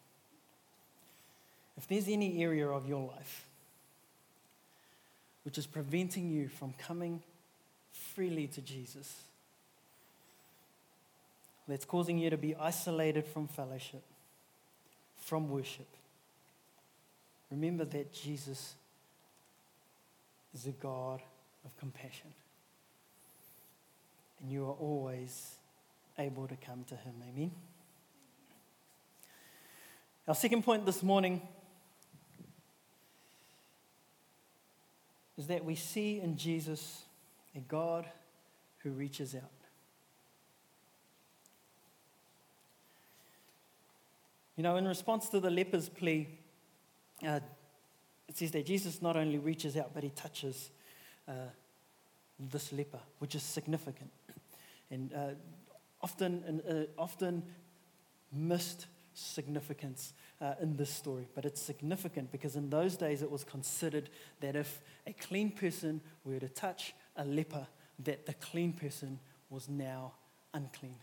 If 1.78 1.86
there's 1.86 2.08
any 2.08 2.42
area 2.42 2.66
of 2.66 2.88
your 2.88 3.06
life 3.06 3.46
which 5.44 5.58
is 5.58 5.66
preventing 5.66 6.32
you 6.32 6.48
from 6.48 6.74
coming 6.78 7.22
freely 7.92 8.48
to 8.48 8.62
Jesus, 8.62 9.14
that's 11.68 11.84
causing 11.84 12.18
you 12.18 12.30
to 12.30 12.38
be 12.38 12.56
isolated 12.56 13.26
from 13.26 13.48
fellowship, 13.48 14.04
from 15.18 15.50
worship, 15.50 15.88
remember 17.52 17.84
that 17.84 18.14
Jesus 18.14 18.76
is 20.54 20.68
a 20.68 20.72
God 20.72 21.22
of 21.66 21.78
compassion. 21.78 22.32
And 24.42 24.50
you 24.50 24.64
are 24.64 24.76
always 24.80 25.59
able 26.20 26.48
to 26.48 26.56
come 26.56 26.84
to 26.86 26.96
Him. 26.96 27.14
Amen. 27.28 27.52
Our 30.28 30.36
second 30.36 30.64
point 30.64 30.86
this 30.86 31.02
morning 31.02 31.42
is 35.38 35.48
that 35.48 35.64
we 35.66 35.74
see 35.76 36.20
in 36.20 36.38
Jesus 36.38 37.04
a 37.56 37.60
God 37.60 38.06
who 38.80 38.92
reaches 38.92 39.34
out. 39.34 39.44
You 44.56 44.64
know, 44.64 44.76
in 44.76 44.86
response 44.86 45.30
to 45.30 45.40
the 45.40 45.50
leper's 45.50 45.88
plea, 45.88 46.28
uh, 47.26 47.40
it 48.28 48.38
says 48.38 48.52
that 48.52 48.66
Jesus 48.66 49.02
not 49.02 49.16
only 49.16 49.38
reaches 49.38 49.78
out, 49.78 49.92
but 49.94 50.04
he 50.04 50.10
touches 50.10 50.70
uh, 51.28 51.32
this 52.52 52.74
leper, 52.74 53.00
which 53.20 53.36
is 53.36 53.42
significant. 53.42 54.12
And 54.92 55.14
uh, 55.14 55.28
often, 56.02 56.62
uh, 56.68 57.02
often 57.02 57.44
missed 58.32 58.88
significance 59.14 60.14
uh, 60.42 60.54
in 60.62 60.78
this 60.78 60.90
story, 60.90 61.28
but 61.36 61.46
it's 61.46 61.62
significant 61.62 62.32
because 62.32 62.56
in 62.56 62.70
those 62.70 62.96
days 62.96 63.22
it 63.22 63.30
was 63.30 63.44
considered 63.44 64.10
that 64.40 64.56
if 64.56 64.82
a 65.06 65.14
clean 65.14 65.52
person 65.52 66.02
were 66.24 66.40
to 66.40 66.48
touch 66.48 66.94
a 67.18 67.26
leper, 67.26 67.68
that 68.00 68.26
the 68.26 68.34
clean 68.36 68.72
person 68.72 69.20
was 69.50 69.68
now 69.68 70.14
unclean 70.54 70.96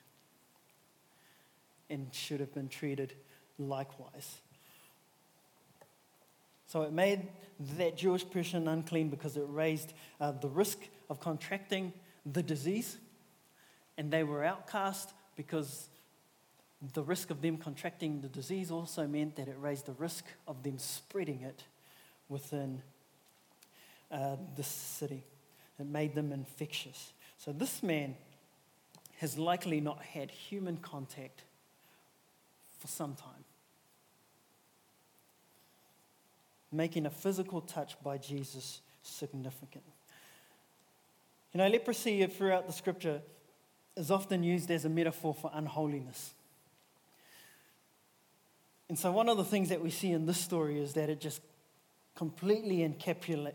and 1.91 2.09
should 2.13 2.41
have 2.41 2.55
been 2.55 2.69
treated 2.69 3.15
likewise. 3.59 4.39
So 6.67 6.83
it 6.83 6.93
made 6.93 7.29
that 7.79 7.97
Jewish 7.97 8.29
person 8.29 8.67
unclean 8.67 9.09
because 9.09 9.37
it 9.37 9.45
raised 9.49 9.93
uh, 10.21 10.33
the 10.33 10.49
risk 10.49 10.79
of 11.09 11.21
contracting 11.21 11.93
the 12.25 12.43
disease, 12.43 12.97
and 13.99 14.11
they 14.11 14.23
were 14.23 14.45
outcast 14.45 15.13
because 15.37 15.89
the 16.95 17.03
risk 17.03 17.31
of 17.31 17.41
them 17.41 17.57
contracting 17.57 18.21
the 18.21 18.29
disease 18.29 18.71
also 18.71 19.07
meant 19.07 19.37
that 19.37 19.49
it 19.49 19.57
raised 19.59 19.87
the 19.87 19.93
risk 19.93 20.25
of 20.47 20.63
them 20.63 20.79
spreading 20.79 21.41
it 21.43 21.65
within 22.29 22.83
uh, 24.11 24.37
the 24.57 24.63
city. 24.63 25.25
It 25.79 25.87
made 25.87 26.15
them 26.15 26.33
infectious. 26.33 27.13
So 27.39 27.53
this 27.53 27.83
man 27.83 28.15
has 29.19 29.39
likely 29.39 29.81
not 29.81 30.03
had 30.03 30.31
human 30.31 30.77
contact 30.77 31.43
for 32.79 32.89
some 32.89 33.15
time. 33.15 33.45
Making 36.73 37.07
a 37.07 37.11
physical 37.11 37.61
touch 37.63 37.97
by 38.03 38.19
Jesus 38.19 38.81
significant. 39.03 39.85
You 41.53 41.59
know, 41.59 41.69
leprosy 41.69 42.27
throughout 42.27 42.67
the 42.67 42.73
scripture 42.73 43.23
is 43.97 44.11
often 44.11 44.43
used 44.43 44.71
as 44.71 44.85
a 44.85 44.89
metaphor 44.89 45.35
for 45.35 45.51
unholiness. 45.55 46.35
And 48.89 48.99
so, 48.99 49.11
one 49.11 49.29
of 49.29 49.37
the 49.37 49.45
things 49.45 49.69
that 49.71 49.83
we 49.83 49.91
see 49.91 50.13
in 50.13 50.27
this 50.27 50.39
story 50.39 50.79
is 50.81 50.95
that 50.95 51.11
it 51.11 51.21
just 51.21 51.41
completely 52.15 52.79
encapsulates 52.79 53.51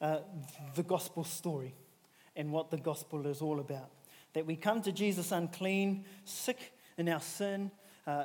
uh, 0.00 0.18
the 0.74 0.82
gospel 0.82 1.24
story 1.24 1.74
and 2.36 2.52
what 2.52 2.70
the 2.70 2.76
gospel 2.76 3.26
is 3.26 3.40
all 3.40 3.60
about. 3.60 3.90
That 4.34 4.46
we 4.46 4.56
come 4.56 4.82
to 4.82 4.92
Jesus 4.92 5.32
unclean, 5.32 6.04
sick 6.24 6.72
in 6.96 7.08
our 7.08 7.20
sin, 7.20 7.70
uh, 8.06 8.24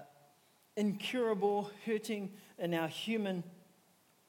incurable, 0.76 1.72
hurting 1.86 2.32
in 2.58 2.74
our 2.74 2.88
human 2.88 3.44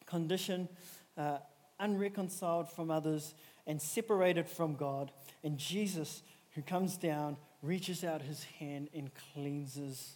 condition, 0.06 0.68
uh, 1.16 1.38
unreconciled 1.80 2.70
from 2.70 2.90
others, 2.90 3.34
and 3.66 3.80
separated 3.80 4.48
from 4.48 4.76
God. 4.76 5.10
And 5.44 5.58
Jesus, 5.58 6.22
who 6.54 6.62
comes 6.62 6.96
down, 6.96 7.36
reaches 7.62 8.02
out 8.02 8.22
his 8.22 8.42
hand 8.58 8.88
and 8.92 9.10
cleanses 9.32 10.14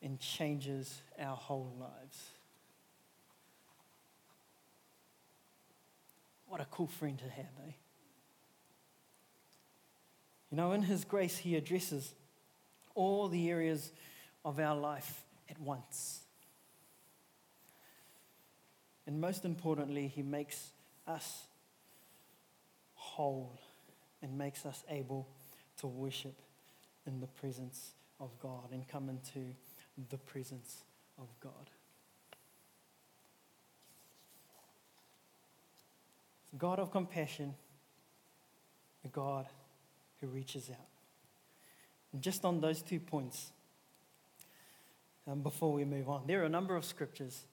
and 0.00 0.18
changes 0.18 1.02
our 1.18 1.36
whole 1.36 1.74
lives. 1.78 2.30
What 6.46 6.60
a 6.60 6.66
cool 6.66 6.86
friend 6.86 7.18
to 7.18 7.28
have, 7.28 7.46
eh? 7.66 7.72
You 10.50 10.58
know, 10.58 10.72
in 10.72 10.82
His 10.82 11.06
grace, 11.06 11.38
He 11.38 11.56
addresses 11.56 12.12
all 12.94 13.28
the 13.28 13.48
areas 13.48 13.90
of 14.44 14.58
our 14.58 14.76
life 14.76 15.22
at 15.48 15.58
once. 15.58 16.20
And 19.06 19.18
most 19.18 19.46
importantly, 19.46 20.08
He 20.08 20.22
makes 20.22 20.72
us 21.06 21.44
whole 22.94 23.58
and 24.22 24.38
makes 24.38 24.64
us 24.64 24.84
able 24.88 25.26
to 25.78 25.86
worship 25.86 26.34
in 27.06 27.20
the 27.20 27.26
presence 27.26 27.92
of 28.20 28.30
God 28.40 28.70
and 28.72 28.86
come 28.86 29.08
into 29.08 29.54
the 30.10 30.18
presence 30.18 30.84
of 31.18 31.28
God. 31.40 31.70
God 36.58 36.78
of 36.78 36.92
compassion, 36.92 37.54
a 39.04 39.08
God 39.08 39.46
who 40.20 40.26
reaches 40.28 40.70
out. 40.70 40.86
And 42.12 42.22
just 42.22 42.44
on 42.44 42.60
those 42.60 42.82
two 42.82 43.00
points, 43.00 43.50
um, 45.26 45.40
before 45.42 45.72
we 45.72 45.84
move 45.84 46.08
on, 46.08 46.22
there 46.26 46.42
are 46.42 46.46
a 46.46 46.50
number 46.50 46.76
of 46.76 46.84
scriptures 46.84 47.44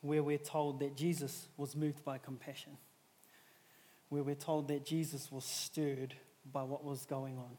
where 0.00 0.22
we're 0.22 0.38
told 0.38 0.80
that 0.80 0.96
Jesus 0.96 1.48
was 1.56 1.74
moved 1.74 2.04
by 2.04 2.18
compassion, 2.18 2.76
where 4.08 4.22
we're 4.22 4.34
told 4.34 4.68
that 4.68 4.84
Jesus 4.84 5.30
was 5.30 5.44
stirred 5.44 6.14
by 6.50 6.62
what 6.62 6.84
was 6.84 7.04
going 7.04 7.38
on, 7.38 7.56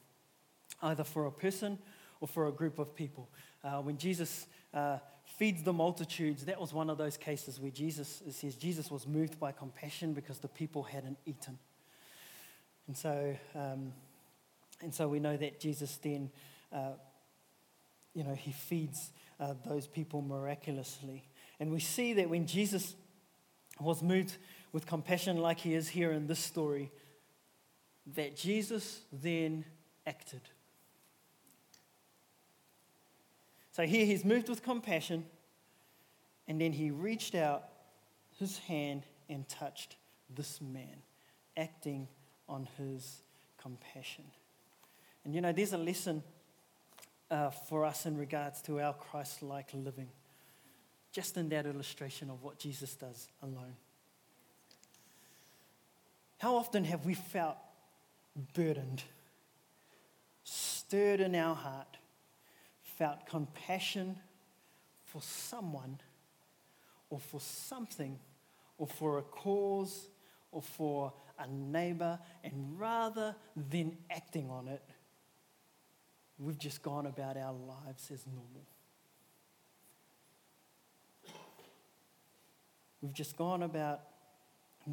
either 0.82 1.04
for 1.04 1.26
a 1.26 1.32
person 1.32 1.78
or 2.22 2.28
for 2.28 2.48
a 2.48 2.52
group 2.52 2.80
of 2.80 2.96
people. 2.96 3.30
Uh, 3.64 3.82
when 3.82 3.98
Jesus 3.98 4.48
uh, 4.74 4.98
feeds 5.38 5.64
the 5.64 5.74
multitudes, 5.74 6.46
that 6.46 6.60
was 6.60 6.74
one 6.74 6.90
of 6.90 6.98
those 6.98 7.18
cases 7.18 7.60
where 7.60 7.72
Jesus 7.72 8.24
says 8.32 8.56
Jesus 8.56 8.90
was 8.90 9.08
moved 9.08 9.40
by 9.40 9.52
compassion 9.52 10.14
because 10.14 10.40
the 10.40 10.48
people 10.48 10.84
hadn't 10.84 11.18
eaten. 11.26 11.58
And 12.88 12.98
so, 12.98 13.36
um, 13.56 13.94
and 14.82 14.94
so 14.94 15.08
we 15.08 15.20
know 15.20 15.38
that 15.38 15.60
Jesus 15.60 15.98
then, 15.98 16.32
uh, 16.74 16.94
you 18.14 18.24
know, 18.24 18.34
he 18.34 18.52
feeds 18.52 19.12
uh, 19.40 19.54
those 19.66 19.88
people 19.88 20.22
miraculously. 20.22 21.24
And 21.60 21.72
we 21.72 21.80
see 21.80 22.14
that 22.14 22.30
when 22.30 22.48
Jesus 22.48 22.96
was 23.80 24.02
moved 24.02 24.38
with 24.72 24.86
compassion, 24.86 25.38
like 25.38 25.60
he 25.60 25.74
is 25.74 25.90
here 25.90 26.12
in 26.12 26.28
this 26.28 26.40
story, 26.40 26.92
that 28.16 28.36
Jesus 28.36 29.02
then 29.12 29.66
acted. 30.06 30.42
So 33.72 33.86
here 33.86 34.06
he's 34.06 34.26
moved 34.26 34.50
with 34.50 34.64
compassion, 34.64 35.26
and 36.48 36.60
then 36.60 36.74
he 36.74 36.92
reached 36.92 37.36
out 37.36 37.64
his 38.38 38.58
hand 38.60 39.04
and 39.30 39.48
touched 39.48 39.96
this 40.36 40.60
man, 40.62 41.02
acting 41.56 42.08
on 42.48 42.68
his 42.78 43.22
compassion. 43.62 44.26
And 45.24 45.34
you 45.36 45.42
know, 45.42 45.52
there's 45.52 45.74
a 45.74 45.78
lesson 45.78 46.24
uh, 47.30 47.50
for 47.50 47.86
us 47.86 48.06
in 48.06 48.18
regards 48.18 48.62
to 48.64 48.80
our 48.80 48.94
Christ 48.94 49.44
like 49.44 49.70
living, 49.74 50.10
just 51.12 51.38
in 51.38 51.50
that 51.50 51.66
illustration 51.66 52.30
of 52.30 52.44
what 52.44 52.58
Jesus 52.60 52.96
does 52.96 53.28
alone. 53.44 53.76
How 56.40 56.56
often 56.56 56.86
have 56.86 57.06
we 57.06 57.14
felt 57.14 57.58
burdened, 58.54 59.04
stirred 60.46 61.20
in 61.20 61.36
our 61.36 61.54
heart, 61.54 61.98
felt 62.82 63.26
compassion 63.26 64.18
for 65.04 65.22
someone 65.22 66.00
or 67.10 67.20
for 67.20 67.42
something 67.42 68.18
or 68.78 68.88
for 68.88 69.18
a 69.18 69.22
cause 69.22 70.08
or 70.54 70.62
for 70.62 71.12
a 71.38 71.48
neighbor, 71.48 72.18
and 72.44 72.80
rather 72.80 73.36
than 73.56 73.98
acting 74.10 74.50
on 74.50 74.70
it, 74.70 74.84
we've 76.38 76.58
just 76.58 76.82
gone 76.82 77.06
about 77.06 77.36
our 77.36 77.54
lives 77.54 78.12
as 78.12 78.26
normal. 78.26 78.66
We've 83.02 83.14
just 83.14 83.36
gone 83.36 83.64
about 83.64 84.02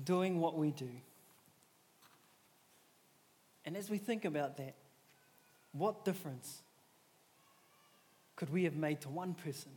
doing 0.04 0.40
what 0.40 0.56
we 0.56 0.72
do. 0.72 0.90
And 3.66 3.76
as 3.76 3.90
we 3.90 3.98
think 3.98 4.24
about 4.24 4.56
that, 4.58 4.76
what 5.72 6.04
difference 6.04 6.62
could 8.36 8.50
we 8.50 8.64
have 8.64 8.76
made 8.76 9.00
to 9.02 9.08
one 9.08 9.34
person 9.34 9.72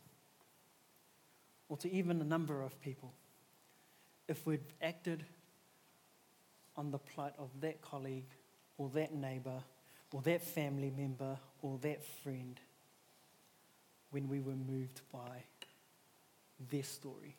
or 1.67 1.78
to 1.78 1.91
even 1.91 2.21
a 2.21 2.23
number 2.23 2.62
of 2.62 2.80
people 2.82 3.12
if 4.28 4.45
we'd 4.45 4.62
acted 4.82 5.25
on 6.78 6.91
the 6.91 6.99
plight 6.99 7.34
of 7.39 7.49
that 7.62 7.82
colleague 7.82 8.30
or 8.78 8.89
that 8.89 9.13
neighbor 9.13 9.63
or 10.13 10.21
that 10.21 10.43
family 10.43 10.91
member 10.95 11.38
or 11.62 11.78
that 11.80 12.04
friend 12.23 12.60
when 14.12 14.30
we 14.30 14.39
were 14.39 14.56
moved 14.56 15.02
by 15.12 15.43
their 16.69 16.84
story? 16.84 17.36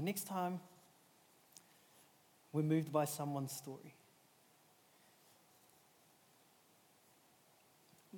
The 0.00 0.06
next 0.06 0.26
time 0.26 0.60
we're 2.54 2.62
moved 2.62 2.90
by 2.90 3.04
someone's 3.04 3.52
story, 3.52 3.94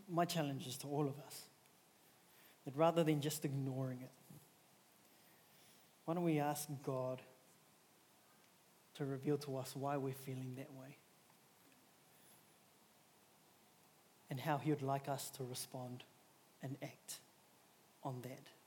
my 0.08 0.24
challenge 0.24 0.68
is 0.68 0.76
to 0.76 0.86
all 0.86 1.08
of 1.08 1.18
us 1.26 1.42
that 2.64 2.76
rather 2.76 3.02
than 3.02 3.20
just 3.20 3.44
ignoring 3.44 4.00
it, 4.00 4.12
why 6.04 6.14
don't 6.14 6.22
we 6.22 6.38
ask 6.38 6.68
God 6.84 7.20
to 8.94 9.04
reveal 9.04 9.36
to 9.38 9.56
us 9.56 9.74
why 9.74 9.96
we're 9.96 10.14
feeling 10.14 10.54
that 10.58 10.72
way 10.74 10.98
and 14.30 14.38
how 14.38 14.56
He 14.56 14.70
would 14.70 14.82
like 14.82 15.08
us 15.08 15.30
to 15.30 15.42
respond 15.42 16.04
and 16.62 16.76
act 16.80 17.18
on 18.04 18.20
that? 18.22 18.61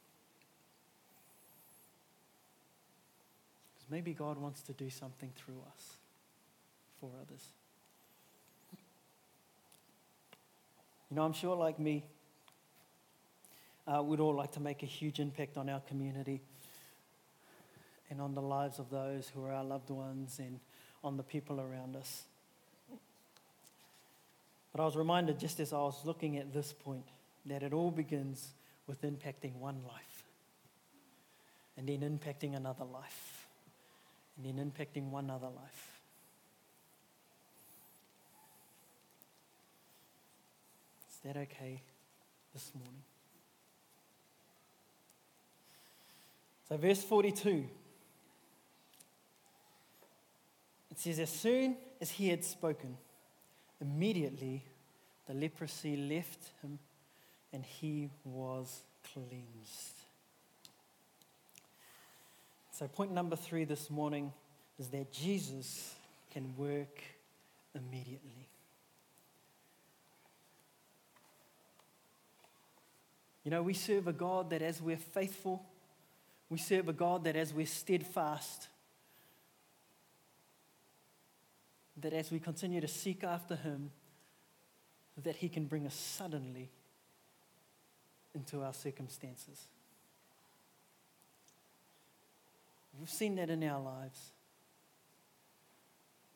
Maybe 3.90 4.14
God 4.14 4.38
wants 4.38 4.62
to 4.64 4.74
do 4.74 4.90
something 4.90 5.32
through 5.36 5.62
us 5.76 5.98
for 7.00 7.10
others. 7.22 7.44
You 11.10 11.18
know, 11.18 11.24
I'm 11.24 11.34
sure, 11.34 11.56
like 11.56 11.80
me, 11.80 12.04
uh, 13.88 14.02
we'd 14.02 14.20
all 14.20 14.34
like 14.34 14.52
to 14.54 14.60
make 14.60 14.82
a 14.82 14.88
huge 14.88 15.20
impact 15.20 15.58
on 15.58 15.70
our 15.70 15.82
community 15.82 16.42
and 18.10 18.20
on 18.20 18.34
the 18.34 18.42
lives 18.42 18.80
of 18.80 18.90
those 18.90 19.30
who 19.30 19.46
are 19.46 19.52
our 19.52 19.64
loved 19.64 19.90
ones 19.90 20.40
and 20.40 20.60
on 21.04 21.18
the 21.18 21.24
people 21.24 21.62
around 21.62 21.96
us. 21.96 22.24
But 24.72 24.82
I 24.82 24.86
was 24.86 24.98
reminded 24.98 25.40
just 25.40 25.60
as 25.60 25.72
I 25.72 25.78
was 25.78 26.04
looking 26.04 26.38
at 26.38 26.54
this 26.54 26.74
point 26.74 27.06
that 27.46 27.62
it 27.62 27.72
all 27.72 27.92
begins 27.92 28.50
with 28.88 29.02
impacting 29.04 29.56
one 29.56 29.82
life, 29.88 30.24
and 31.78 31.88
then 31.88 32.00
impacting 32.00 32.56
another 32.56 32.86
life, 32.86 33.35
and 34.36 34.46
then 34.46 34.72
impacting 34.72 35.10
one 35.10 35.30
other 35.30 35.48
life. 35.48 36.02
Is 41.10 41.18
that 41.24 41.38
okay 41.38 41.82
this 42.54 42.72
morning? 42.76 43.04
So, 46.68 46.78
verse 46.78 47.04
42. 47.04 47.66
It 50.92 51.00
says, 51.00 51.20
As 51.20 51.30
soon 51.30 51.78
as 52.02 52.12
he 52.12 52.30
had 52.30 52.44
spoken, 52.44 52.98
immediately 53.82 54.64
the 55.28 55.34
leprosy 55.34 55.98
left 55.98 56.52
him 56.62 56.80
and 57.52 57.66
he 57.66 58.10
was 58.24 58.84
cleansed. 59.14 60.05
So, 62.78 62.90
point 62.90 63.14
number 63.14 63.38
three 63.38 63.64
this 63.64 63.90
morning 63.90 64.34
is 64.78 64.90
that 64.90 65.10
Jesus 65.10 65.96
can 66.32 66.54
work 66.58 67.02
immediately. 67.74 68.50
You 73.46 73.52
know, 73.52 73.64
we 73.64 73.74
serve 73.74 74.10
a 74.10 74.12
God 74.12 74.50
that 74.50 74.62
as 74.62 74.82
we're 74.82 74.98
faithful, 74.98 75.64
we 76.50 76.58
serve 76.58 76.90
a 76.90 76.94
God 76.94 77.24
that 77.24 77.38
as 77.38 77.54
we're 77.54 77.66
steadfast, 77.66 78.68
that 82.02 82.12
as 82.12 82.30
we 82.30 82.40
continue 82.40 82.82
to 82.82 82.90
seek 82.90 83.24
after 83.24 83.56
Him, 83.56 83.90
that 85.24 85.38
He 85.38 85.48
can 85.48 85.64
bring 85.64 85.88
us 85.88 85.96
suddenly 85.96 86.70
into 88.34 88.64
our 88.64 88.74
circumstances. 88.74 89.68
We've 93.00 93.10
seen 93.10 93.36
that 93.36 93.50
in 93.50 93.64
our 93.64 93.82
lives. 93.82 94.32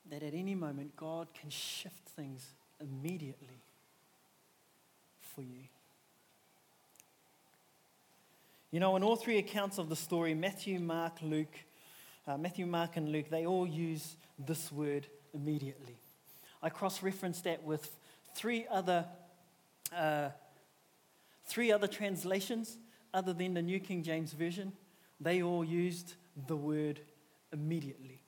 That 0.10 0.24
at 0.24 0.34
any 0.34 0.56
moment, 0.56 0.96
God 0.96 1.28
can 1.40 1.50
shift 1.50 2.10
things 2.10 2.48
immediately 2.82 3.62
for 5.22 5.42
you. 5.42 5.68
You 8.72 8.80
know, 8.80 8.96
in 8.96 9.04
all 9.04 9.16
three 9.16 9.38
accounts 9.38 9.78
of 9.78 9.90
the 9.90 9.96
story, 9.96 10.34
Matthew, 10.34 10.80
Mark, 10.80 11.18
Luke, 11.22 11.56
uh, 12.28 12.38
Matthew, 12.38 12.66
Mark, 12.66 12.98
and 12.98 13.12
Luke, 13.12 13.30
they 13.30 13.46
all 13.46 13.66
use 13.66 14.16
this 14.38 14.72
word 14.72 15.08
immediately. 15.34 15.98
I 16.62 16.70
cross 16.70 17.02
referenced 17.02 17.46
that 17.46 17.64
with 17.64 17.90
three 18.36 18.68
other, 18.70 19.06
uh, 19.96 20.30
three 21.46 21.72
other 21.72 21.88
translations 21.88 22.78
other 23.14 23.34
than 23.34 23.54
the 23.54 23.62
New 23.62 23.80
King 23.80 24.04
James 24.04 24.34
Version. 24.34 24.74
They 25.20 25.42
all 25.42 25.64
used 25.64 26.14
the 26.48 26.56
word 26.56 27.02
immediately. 27.52 28.22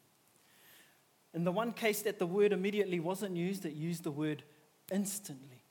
In 1.33 1.43
the 1.43 1.51
one 1.51 1.71
case 1.71 2.01
that 2.01 2.19
the 2.19 2.25
word 2.25 2.51
immediately 2.51 2.99
wasn't 2.99 3.35
used, 3.35 3.65
it 3.65 3.73
used 3.73 4.03
the 4.03 4.11
word 4.11 4.43
instantly. 4.91 5.63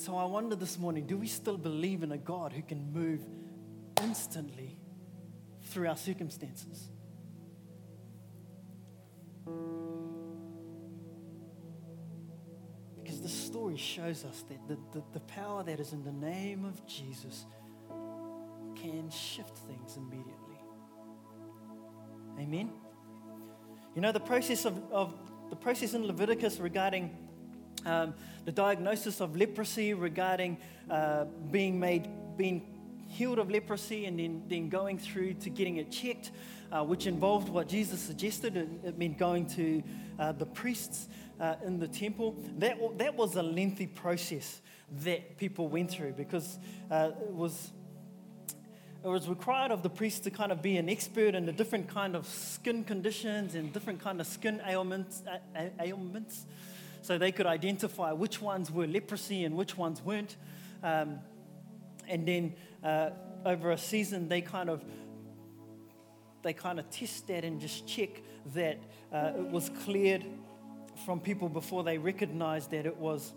so 0.00 0.16
I 0.16 0.24
wonder 0.24 0.56
this 0.56 0.78
morning 0.78 1.06
do 1.06 1.18
we 1.18 1.26
still 1.26 1.58
believe 1.58 2.02
in 2.02 2.12
a 2.12 2.18
God 2.18 2.52
who 2.52 2.62
can 2.62 2.92
move 2.92 3.20
instantly 4.02 4.78
through 5.64 5.88
our 5.88 5.96
circumstances? 5.96 6.88
Because 13.10 13.22
the 13.22 13.28
story 13.28 13.76
shows 13.76 14.24
us 14.24 14.44
that 14.48 14.68
the, 14.68 14.78
the, 14.96 15.04
the 15.14 15.20
power 15.20 15.64
that 15.64 15.80
is 15.80 15.92
in 15.92 16.04
the 16.04 16.12
name 16.12 16.64
of 16.64 16.86
Jesus 16.86 17.44
can 18.76 19.10
shift 19.10 19.58
things 19.58 19.96
immediately. 19.96 20.60
Amen. 22.38 22.70
You 23.96 24.00
know 24.00 24.12
the 24.12 24.20
process 24.20 24.64
of, 24.64 24.80
of 24.92 25.12
the 25.48 25.56
process 25.56 25.94
in 25.94 26.06
Leviticus 26.06 26.60
regarding 26.60 27.10
um, 27.84 28.14
the 28.44 28.52
diagnosis 28.52 29.20
of 29.20 29.36
leprosy, 29.36 29.92
regarding 29.92 30.58
uh, 30.88 31.24
being 31.50 31.80
made 31.80 32.08
being 32.36 32.62
healed 33.10 33.38
of 33.38 33.50
leprosy, 33.50 34.06
and 34.06 34.18
then, 34.18 34.42
then 34.48 34.68
going 34.68 34.98
through 34.98 35.34
to 35.34 35.50
getting 35.50 35.76
it 35.76 35.90
checked, 35.90 36.30
uh, 36.72 36.82
which 36.84 37.06
involved 37.06 37.48
what 37.48 37.68
Jesus 37.68 38.00
suggested. 38.00 38.56
It, 38.56 38.68
it 38.84 38.98
meant 38.98 39.18
going 39.18 39.46
to 39.50 39.82
uh, 40.18 40.32
the 40.32 40.46
priests 40.46 41.08
uh, 41.40 41.56
in 41.64 41.78
the 41.78 41.88
temple. 41.88 42.36
That 42.58 42.78
that 42.98 43.14
was 43.16 43.36
a 43.36 43.42
lengthy 43.42 43.86
process 43.86 44.60
that 45.02 45.36
people 45.36 45.68
went 45.68 45.90
through 45.90 46.12
because 46.12 46.58
uh, 46.90 47.10
it 47.20 47.32
was 47.32 47.72
it 49.02 49.08
was 49.08 49.28
required 49.28 49.72
of 49.72 49.82
the 49.82 49.90
priest 49.90 50.24
to 50.24 50.30
kind 50.30 50.52
of 50.52 50.60
be 50.60 50.76
an 50.76 50.88
expert 50.90 51.34
in 51.34 51.46
the 51.46 51.52
different 51.52 51.88
kind 51.88 52.14
of 52.14 52.26
skin 52.26 52.84
conditions 52.84 53.54
and 53.54 53.72
different 53.72 53.98
kind 53.98 54.20
of 54.20 54.26
skin 54.26 54.60
ailments, 54.66 55.22
ailments 55.80 56.44
so 57.00 57.16
they 57.16 57.32
could 57.32 57.46
identify 57.46 58.12
which 58.12 58.42
ones 58.42 58.70
were 58.70 58.86
leprosy 58.86 59.44
and 59.44 59.56
which 59.56 59.76
ones 59.76 60.02
weren't. 60.04 60.36
Um, 60.82 61.20
and 62.08 62.28
then 62.28 62.54
uh, 62.82 63.10
over 63.44 63.72
a 63.72 63.78
season, 63.78 64.28
they 64.28 64.40
kind 64.40 64.68
of 64.70 64.84
they 66.42 66.52
kind 66.52 66.78
of 66.78 66.88
test 66.90 67.26
that 67.26 67.44
and 67.44 67.60
just 67.60 67.86
check 67.86 68.22
that 68.54 68.78
uh, 69.12 69.32
it 69.36 69.50
was 69.50 69.70
cleared 69.84 70.24
from 71.04 71.20
people 71.20 71.48
before 71.48 71.84
they 71.84 71.98
recognized 71.98 72.70
that 72.70 72.86
it 72.86 72.96
was 72.96 73.32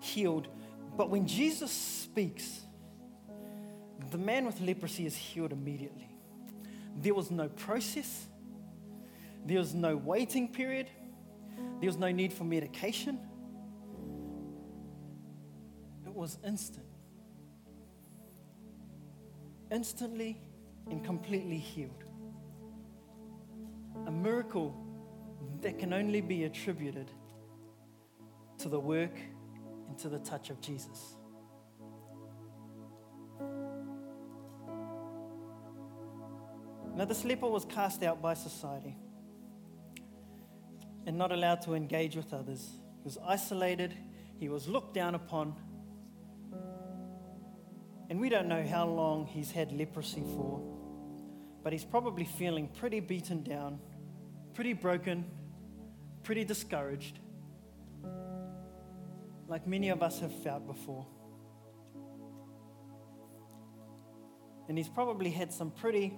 healed. 0.00 0.48
But 0.96 1.10
when 1.10 1.26
Jesus 1.26 1.70
speaks, 1.70 2.62
the 4.10 4.18
man 4.18 4.46
with 4.46 4.60
leprosy 4.60 5.06
is 5.06 5.16
healed 5.16 5.52
immediately. 5.52 6.08
There 7.00 7.14
was 7.14 7.30
no 7.30 7.48
process, 7.48 8.26
there 9.44 9.58
was 9.58 9.74
no 9.74 9.96
waiting 9.96 10.48
period, 10.48 10.88
there 11.80 11.88
was 11.88 11.96
no 11.96 12.10
need 12.10 12.32
for 12.32 12.44
medication. 12.44 13.18
It 16.06 16.14
was 16.14 16.38
instant. 16.44 16.91
Instantly 19.72 20.38
and 20.90 21.02
completely 21.02 21.56
healed. 21.56 22.04
A 24.06 24.10
miracle 24.10 24.76
that 25.62 25.78
can 25.78 25.94
only 25.94 26.20
be 26.20 26.44
attributed 26.44 27.10
to 28.58 28.68
the 28.68 28.78
work 28.78 29.18
and 29.88 29.98
to 29.98 30.10
the 30.10 30.18
touch 30.18 30.50
of 30.50 30.60
Jesus. 30.60 31.16
Now, 36.94 37.06
this 37.06 37.24
leper 37.24 37.48
was 37.48 37.64
cast 37.64 38.02
out 38.02 38.20
by 38.20 38.34
society 38.34 38.94
and 41.06 41.16
not 41.16 41.32
allowed 41.32 41.62
to 41.62 41.72
engage 41.72 42.14
with 42.14 42.34
others. 42.34 42.72
He 42.98 43.04
was 43.04 43.16
isolated, 43.26 43.96
he 44.38 44.50
was 44.50 44.68
looked 44.68 44.92
down 44.92 45.14
upon. 45.14 45.56
And 48.12 48.20
we 48.20 48.28
don't 48.28 48.46
know 48.46 48.62
how 48.62 48.86
long 48.86 49.24
he's 49.24 49.50
had 49.50 49.72
leprosy 49.72 50.22
for, 50.36 50.60
but 51.64 51.72
he's 51.72 51.86
probably 51.86 52.26
feeling 52.26 52.68
pretty 52.68 53.00
beaten 53.00 53.42
down, 53.42 53.78
pretty 54.52 54.74
broken, 54.74 55.24
pretty 56.22 56.44
discouraged, 56.44 57.18
like 59.48 59.66
many 59.66 59.88
of 59.88 60.02
us 60.02 60.20
have 60.20 60.42
felt 60.42 60.66
before. 60.66 61.06
And 64.68 64.76
he's 64.76 64.90
probably 64.90 65.30
had 65.30 65.50
some 65.50 65.70
pretty 65.70 66.12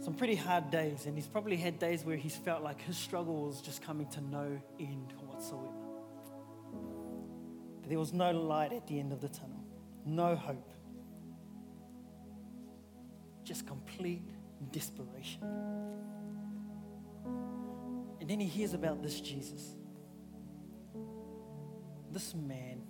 some 0.00 0.14
pretty 0.16 0.36
hard 0.36 0.70
days, 0.70 1.06
and 1.06 1.16
he's 1.16 1.26
probably 1.26 1.56
had 1.56 1.80
days 1.80 2.04
where 2.04 2.16
he's 2.16 2.36
felt 2.36 2.62
like 2.62 2.80
his 2.82 2.96
struggle 2.96 3.46
was 3.46 3.60
just 3.60 3.82
coming 3.82 4.06
to 4.10 4.20
no 4.20 4.60
end 4.78 5.12
whatsoever. 5.26 5.85
That 7.86 7.90
there 7.90 8.00
was 8.00 8.12
no 8.12 8.32
light 8.32 8.72
at 8.72 8.88
the 8.88 8.98
end 8.98 9.12
of 9.12 9.20
the 9.20 9.28
tunnel, 9.28 9.64
no 10.04 10.34
hope, 10.34 10.72
just 13.44 13.64
complete 13.64 14.28
desperation. 14.72 15.40
And 18.20 18.28
then 18.28 18.40
he 18.40 18.46
hears 18.48 18.74
about 18.74 19.04
this 19.04 19.20
Jesus, 19.20 19.76
this 22.10 22.34
man. 22.34 22.82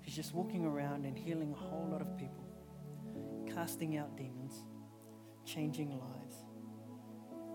He's 0.00 0.16
just 0.16 0.34
walking 0.34 0.64
around 0.64 1.04
and 1.04 1.18
healing 1.18 1.52
a 1.52 1.54
whole 1.54 1.86
lot 1.92 2.00
of 2.00 2.16
people 2.16 2.46
casting 3.54 3.98
out 3.98 4.16
demons, 4.16 4.54
changing 5.44 5.90
lives. 5.90 6.36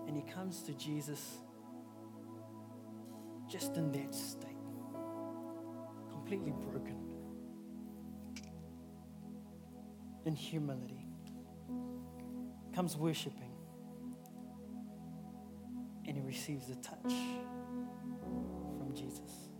And 0.06 0.16
he 0.16 0.22
comes 0.22 0.62
to 0.62 0.74
Jesus 0.74 1.38
just 3.48 3.76
in 3.76 3.92
that 3.92 4.14
state, 4.14 4.56
completely 6.10 6.52
broken, 6.52 6.98
in 10.24 10.34
humility, 10.34 11.06
comes 12.74 12.96
worshiping, 12.96 13.52
and 16.06 16.16
he 16.16 16.22
receives 16.22 16.68
a 16.70 16.74
touch 16.76 17.14
from 18.78 18.92
Jesus. 18.94 19.50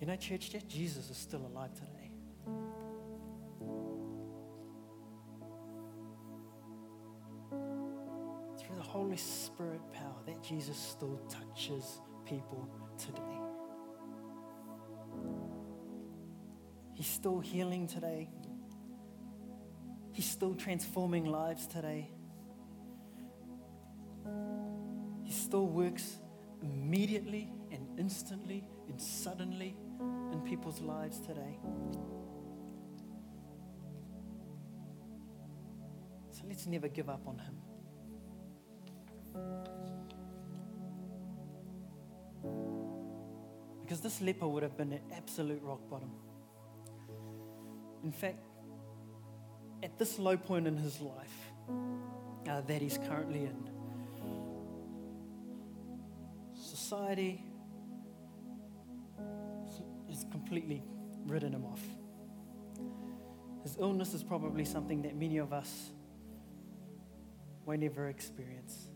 You 0.00 0.06
know, 0.06 0.16
church, 0.16 0.50
that 0.52 0.66
Jesus 0.66 1.10
is 1.10 1.18
still 1.18 1.46
alive 1.46 1.74
today. 1.74 2.09
Spirit 9.60 9.92
power, 9.92 10.16
that 10.24 10.42
Jesus 10.42 10.74
still 10.78 11.20
touches 11.28 12.00
people 12.24 12.66
today. 12.96 13.20
He's 16.94 17.06
still 17.06 17.40
healing 17.40 17.86
today. 17.86 18.30
He's 20.12 20.24
still 20.24 20.54
transforming 20.54 21.26
lives 21.26 21.66
today. 21.66 22.10
He 25.24 25.32
still 25.32 25.66
works 25.66 26.20
immediately 26.62 27.52
and 27.70 27.86
instantly 27.98 28.64
and 28.88 28.98
suddenly 28.98 29.76
in 30.32 30.40
people's 30.40 30.80
lives 30.80 31.20
today. 31.20 31.58
So 36.30 36.44
let's 36.48 36.66
never 36.66 36.88
give 36.88 37.10
up 37.10 37.28
on 37.28 37.36
Him. 37.40 37.69
Because 43.82 44.00
this 44.00 44.20
leper 44.20 44.46
would 44.46 44.62
have 44.62 44.76
been 44.76 44.92
at 44.92 45.02
absolute 45.16 45.60
rock 45.62 45.80
bottom. 45.90 46.10
In 48.04 48.12
fact, 48.12 48.38
at 49.82 49.98
this 49.98 50.18
low 50.18 50.36
point 50.36 50.66
in 50.66 50.76
his 50.76 51.00
life 51.00 51.52
uh, 52.48 52.60
that 52.62 52.80
he's 52.80 52.98
currently 52.98 53.40
in, 53.40 53.70
society, 56.54 57.44
has 60.08 60.24
completely 60.30 60.82
written 61.26 61.52
him 61.52 61.64
off. 61.64 61.82
His 63.62 63.76
illness 63.78 64.14
is 64.14 64.22
probably 64.22 64.64
something 64.64 65.02
that 65.02 65.14
many 65.16 65.38
of 65.38 65.52
us 65.52 65.90
won't 67.66 67.82
ever 67.82 68.08
experience. 68.08 68.88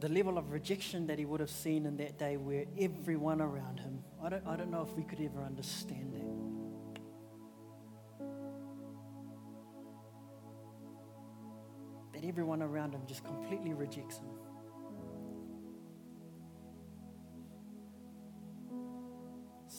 The 0.00 0.08
level 0.08 0.36
of 0.38 0.50
rejection 0.50 1.06
that 1.06 1.18
he 1.18 1.24
would 1.24 1.40
have 1.40 1.50
seen 1.50 1.86
in 1.86 1.96
that 1.96 2.18
day, 2.18 2.36
where 2.36 2.66
everyone 2.78 3.40
around 3.40 3.80
him, 3.80 4.04
I 4.22 4.28
don't, 4.28 4.46
I 4.46 4.56
don't 4.56 4.70
know 4.70 4.82
if 4.82 4.94
we 4.96 5.02
could 5.04 5.20
ever 5.20 5.42
understand 5.42 6.12
that. 6.12 6.26
That 12.12 12.28
everyone 12.28 12.62
around 12.62 12.92
him 12.94 13.02
just 13.06 13.24
completely 13.24 13.72
rejects 13.72 14.18
him. 14.18 14.28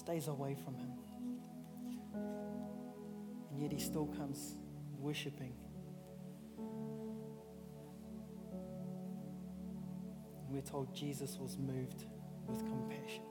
stays 0.07 0.29
away 0.29 0.55
from 0.63 0.75
Him. 0.75 0.91
And 3.51 3.61
yet 3.61 3.71
He 3.73 3.79
still 3.79 4.05
comes 4.05 4.55
worshipping. 4.99 5.53
Told 10.69 10.93
Jesus 10.93 11.37
was 11.39 11.57
moved 11.57 12.05
with 12.47 12.59
compassion. 12.65 13.23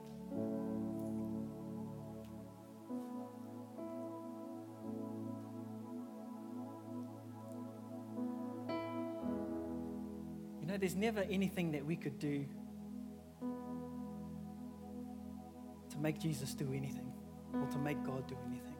You 10.61 10.67
know, 10.67 10.77
there's 10.77 10.95
never 10.95 11.21
anything 11.29 11.71
that 11.71 11.85
we 11.85 11.95
could 11.95 12.17
do 12.19 12.45
to 15.89 15.97
make 15.99 16.19
Jesus 16.19 16.53
do 16.53 16.73
anything 16.73 17.13
or 17.53 17.67
to 17.67 17.77
make 17.77 18.03
God 18.03 18.27
do 18.27 18.35
anything. 18.47 18.75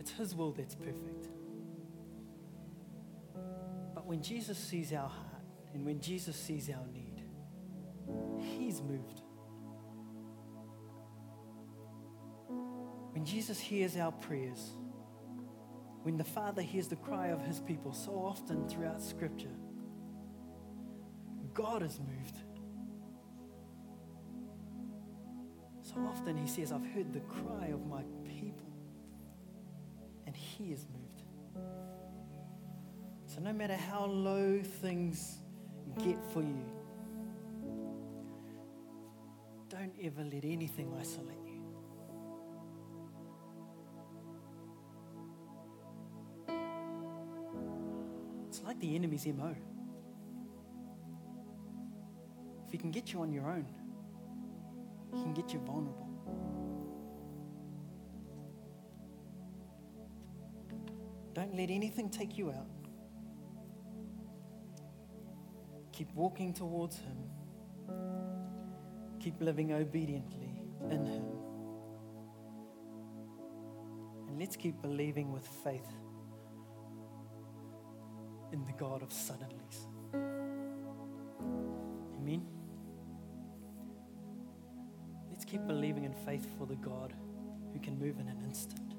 It's 0.00 0.12
His 0.12 0.34
will 0.34 0.52
that's 0.52 0.74
perfect. 0.74 1.28
But 3.94 4.06
when 4.06 4.22
Jesus 4.22 4.56
sees 4.56 4.92
our 4.92 5.08
heart 5.08 5.42
and 5.74 5.84
when 5.84 6.00
Jesus 6.00 6.36
sees 6.36 6.70
our 6.70 6.86
need, 6.92 7.07
He's 8.78 8.84
moved. 8.84 9.22
When 13.12 13.24
Jesus 13.24 13.58
hears 13.58 13.96
our 13.96 14.12
prayers, 14.12 14.72
when 16.02 16.16
the 16.16 16.24
Father 16.24 16.62
hears 16.62 16.86
the 16.88 16.96
cry 16.96 17.28
of 17.28 17.42
His 17.42 17.60
people 17.60 17.92
so 17.92 18.12
often 18.12 18.68
throughout 18.68 19.02
Scripture, 19.02 19.54
God 21.54 21.82
is 21.82 21.98
moved. 21.98 22.38
So 25.82 25.94
often 26.00 26.36
he 26.36 26.46
says, 26.46 26.70
I've 26.70 26.86
heard 26.94 27.12
the 27.12 27.20
cry 27.20 27.68
of 27.68 27.86
my 27.86 28.02
people, 28.24 28.70
and 30.26 30.36
he 30.36 30.72
is 30.72 30.86
moved. 30.92 31.22
So 33.26 33.40
no 33.40 33.52
matter 33.52 33.74
how 33.74 34.04
low 34.04 34.60
things 34.62 35.38
get 36.04 36.18
for 36.32 36.42
you, 36.42 36.77
don't 39.88 40.06
ever 40.06 40.24
let 40.24 40.44
anything 40.44 40.92
isolate 40.98 41.38
you. 41.46 41.62
It's 48.48 48.62
like 48.62 48.78
the 48.80 48.94
enemy's 48.94 49.26
MO. 49.26 49.54
If 52.66 52.72
he 52.72 52.78
can 52.78 52.90
get 52.90 53.12
you 53.12 53.22
on 53.22 53.32
your 53.32 53.48
own, 53.50 53.66
he 55.14 55.22
can 55.22 55.32
get 55.32 55.52
you 55.52 55.60
vulnerable. 55.60 56.06
Don't 61.34 61.54
let 61.54 61.70
anything 61.70 62.10
take 62.10 62.36
you 62.36 62.50
out. 62.50 62.66
Keep 65.92 66.12
walking 66.14 66.52
towards 66.52 66.96
Him. 66.96 67.16
Keep 69.20 69.40
living 69.40 69.72
obediently 69.72 70.62
in 70.90 71.04
Him. 71.04 71.24
And 74.28 74.38
let's 74.38 74.56
keep 74.56 74.80
believing 74.80 75.32
with 75.32 75.46
faith 75.64 75.86
in 78.52 78.64
the 78.64 78.72
God 78.72 79.02
of 79.02 79.10
suddenlies. 79.10 79.86
Amen. 82.16 82.46
Let's 85.30 85.44
keep 85.44 85.66
believing 85.66 86.04
in 86.04 86.14
faith 86.24 86.46
for 86.58 86.66
the 86.66 86.76
God 86.76 87.14
who 87.72 87.80
can 87.80 87.98
move 87.98 88.18
in 88.18 88.28
an 88.28 88.40
instant. 88.44 88.94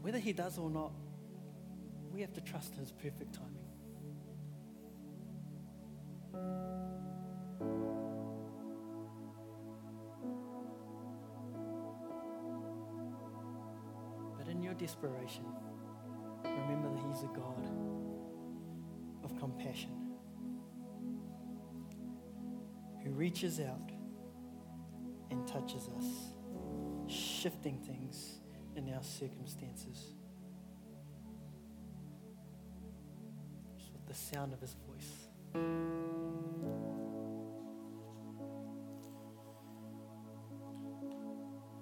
Whether 0.00 0.18
he 0.18 0.32
does 0.32 0.56
or 0.56 0.70
not, 0.70 0.92
we 2.12 2.20
have 2.20 2.32
to 2.34 2.40
trust 2.40 2.74
his 2.76 2.92
perfect 2.92 3.34
timing. 3.34 3.65
Desperation, 14.86 15.44
remember 16.44 16.88
that 16.94 17.02
he's 17.08 17.24
a 17.24 17.32
God 17.34 17.68
of 19.24 19.36
compassion 19.36 20.12
who 23.02 23.10
reaches 23.10 23.58
out 23.58 23.90
and 25.32 25.44
touches 25.48 25.88
us, 25.98 26.04
shifting 27.08 27.80
things 27.80 28.38
in 28.76 28.94
our 28.94 29.02
circumstances. 29.02 30.12
Just 33.76 33.92
with 33.92 34.06
the 34.06 34.14
sound 34.14 34.52
of 34.52 34.60
his 34.60 34.74
voice. 34.74 34.85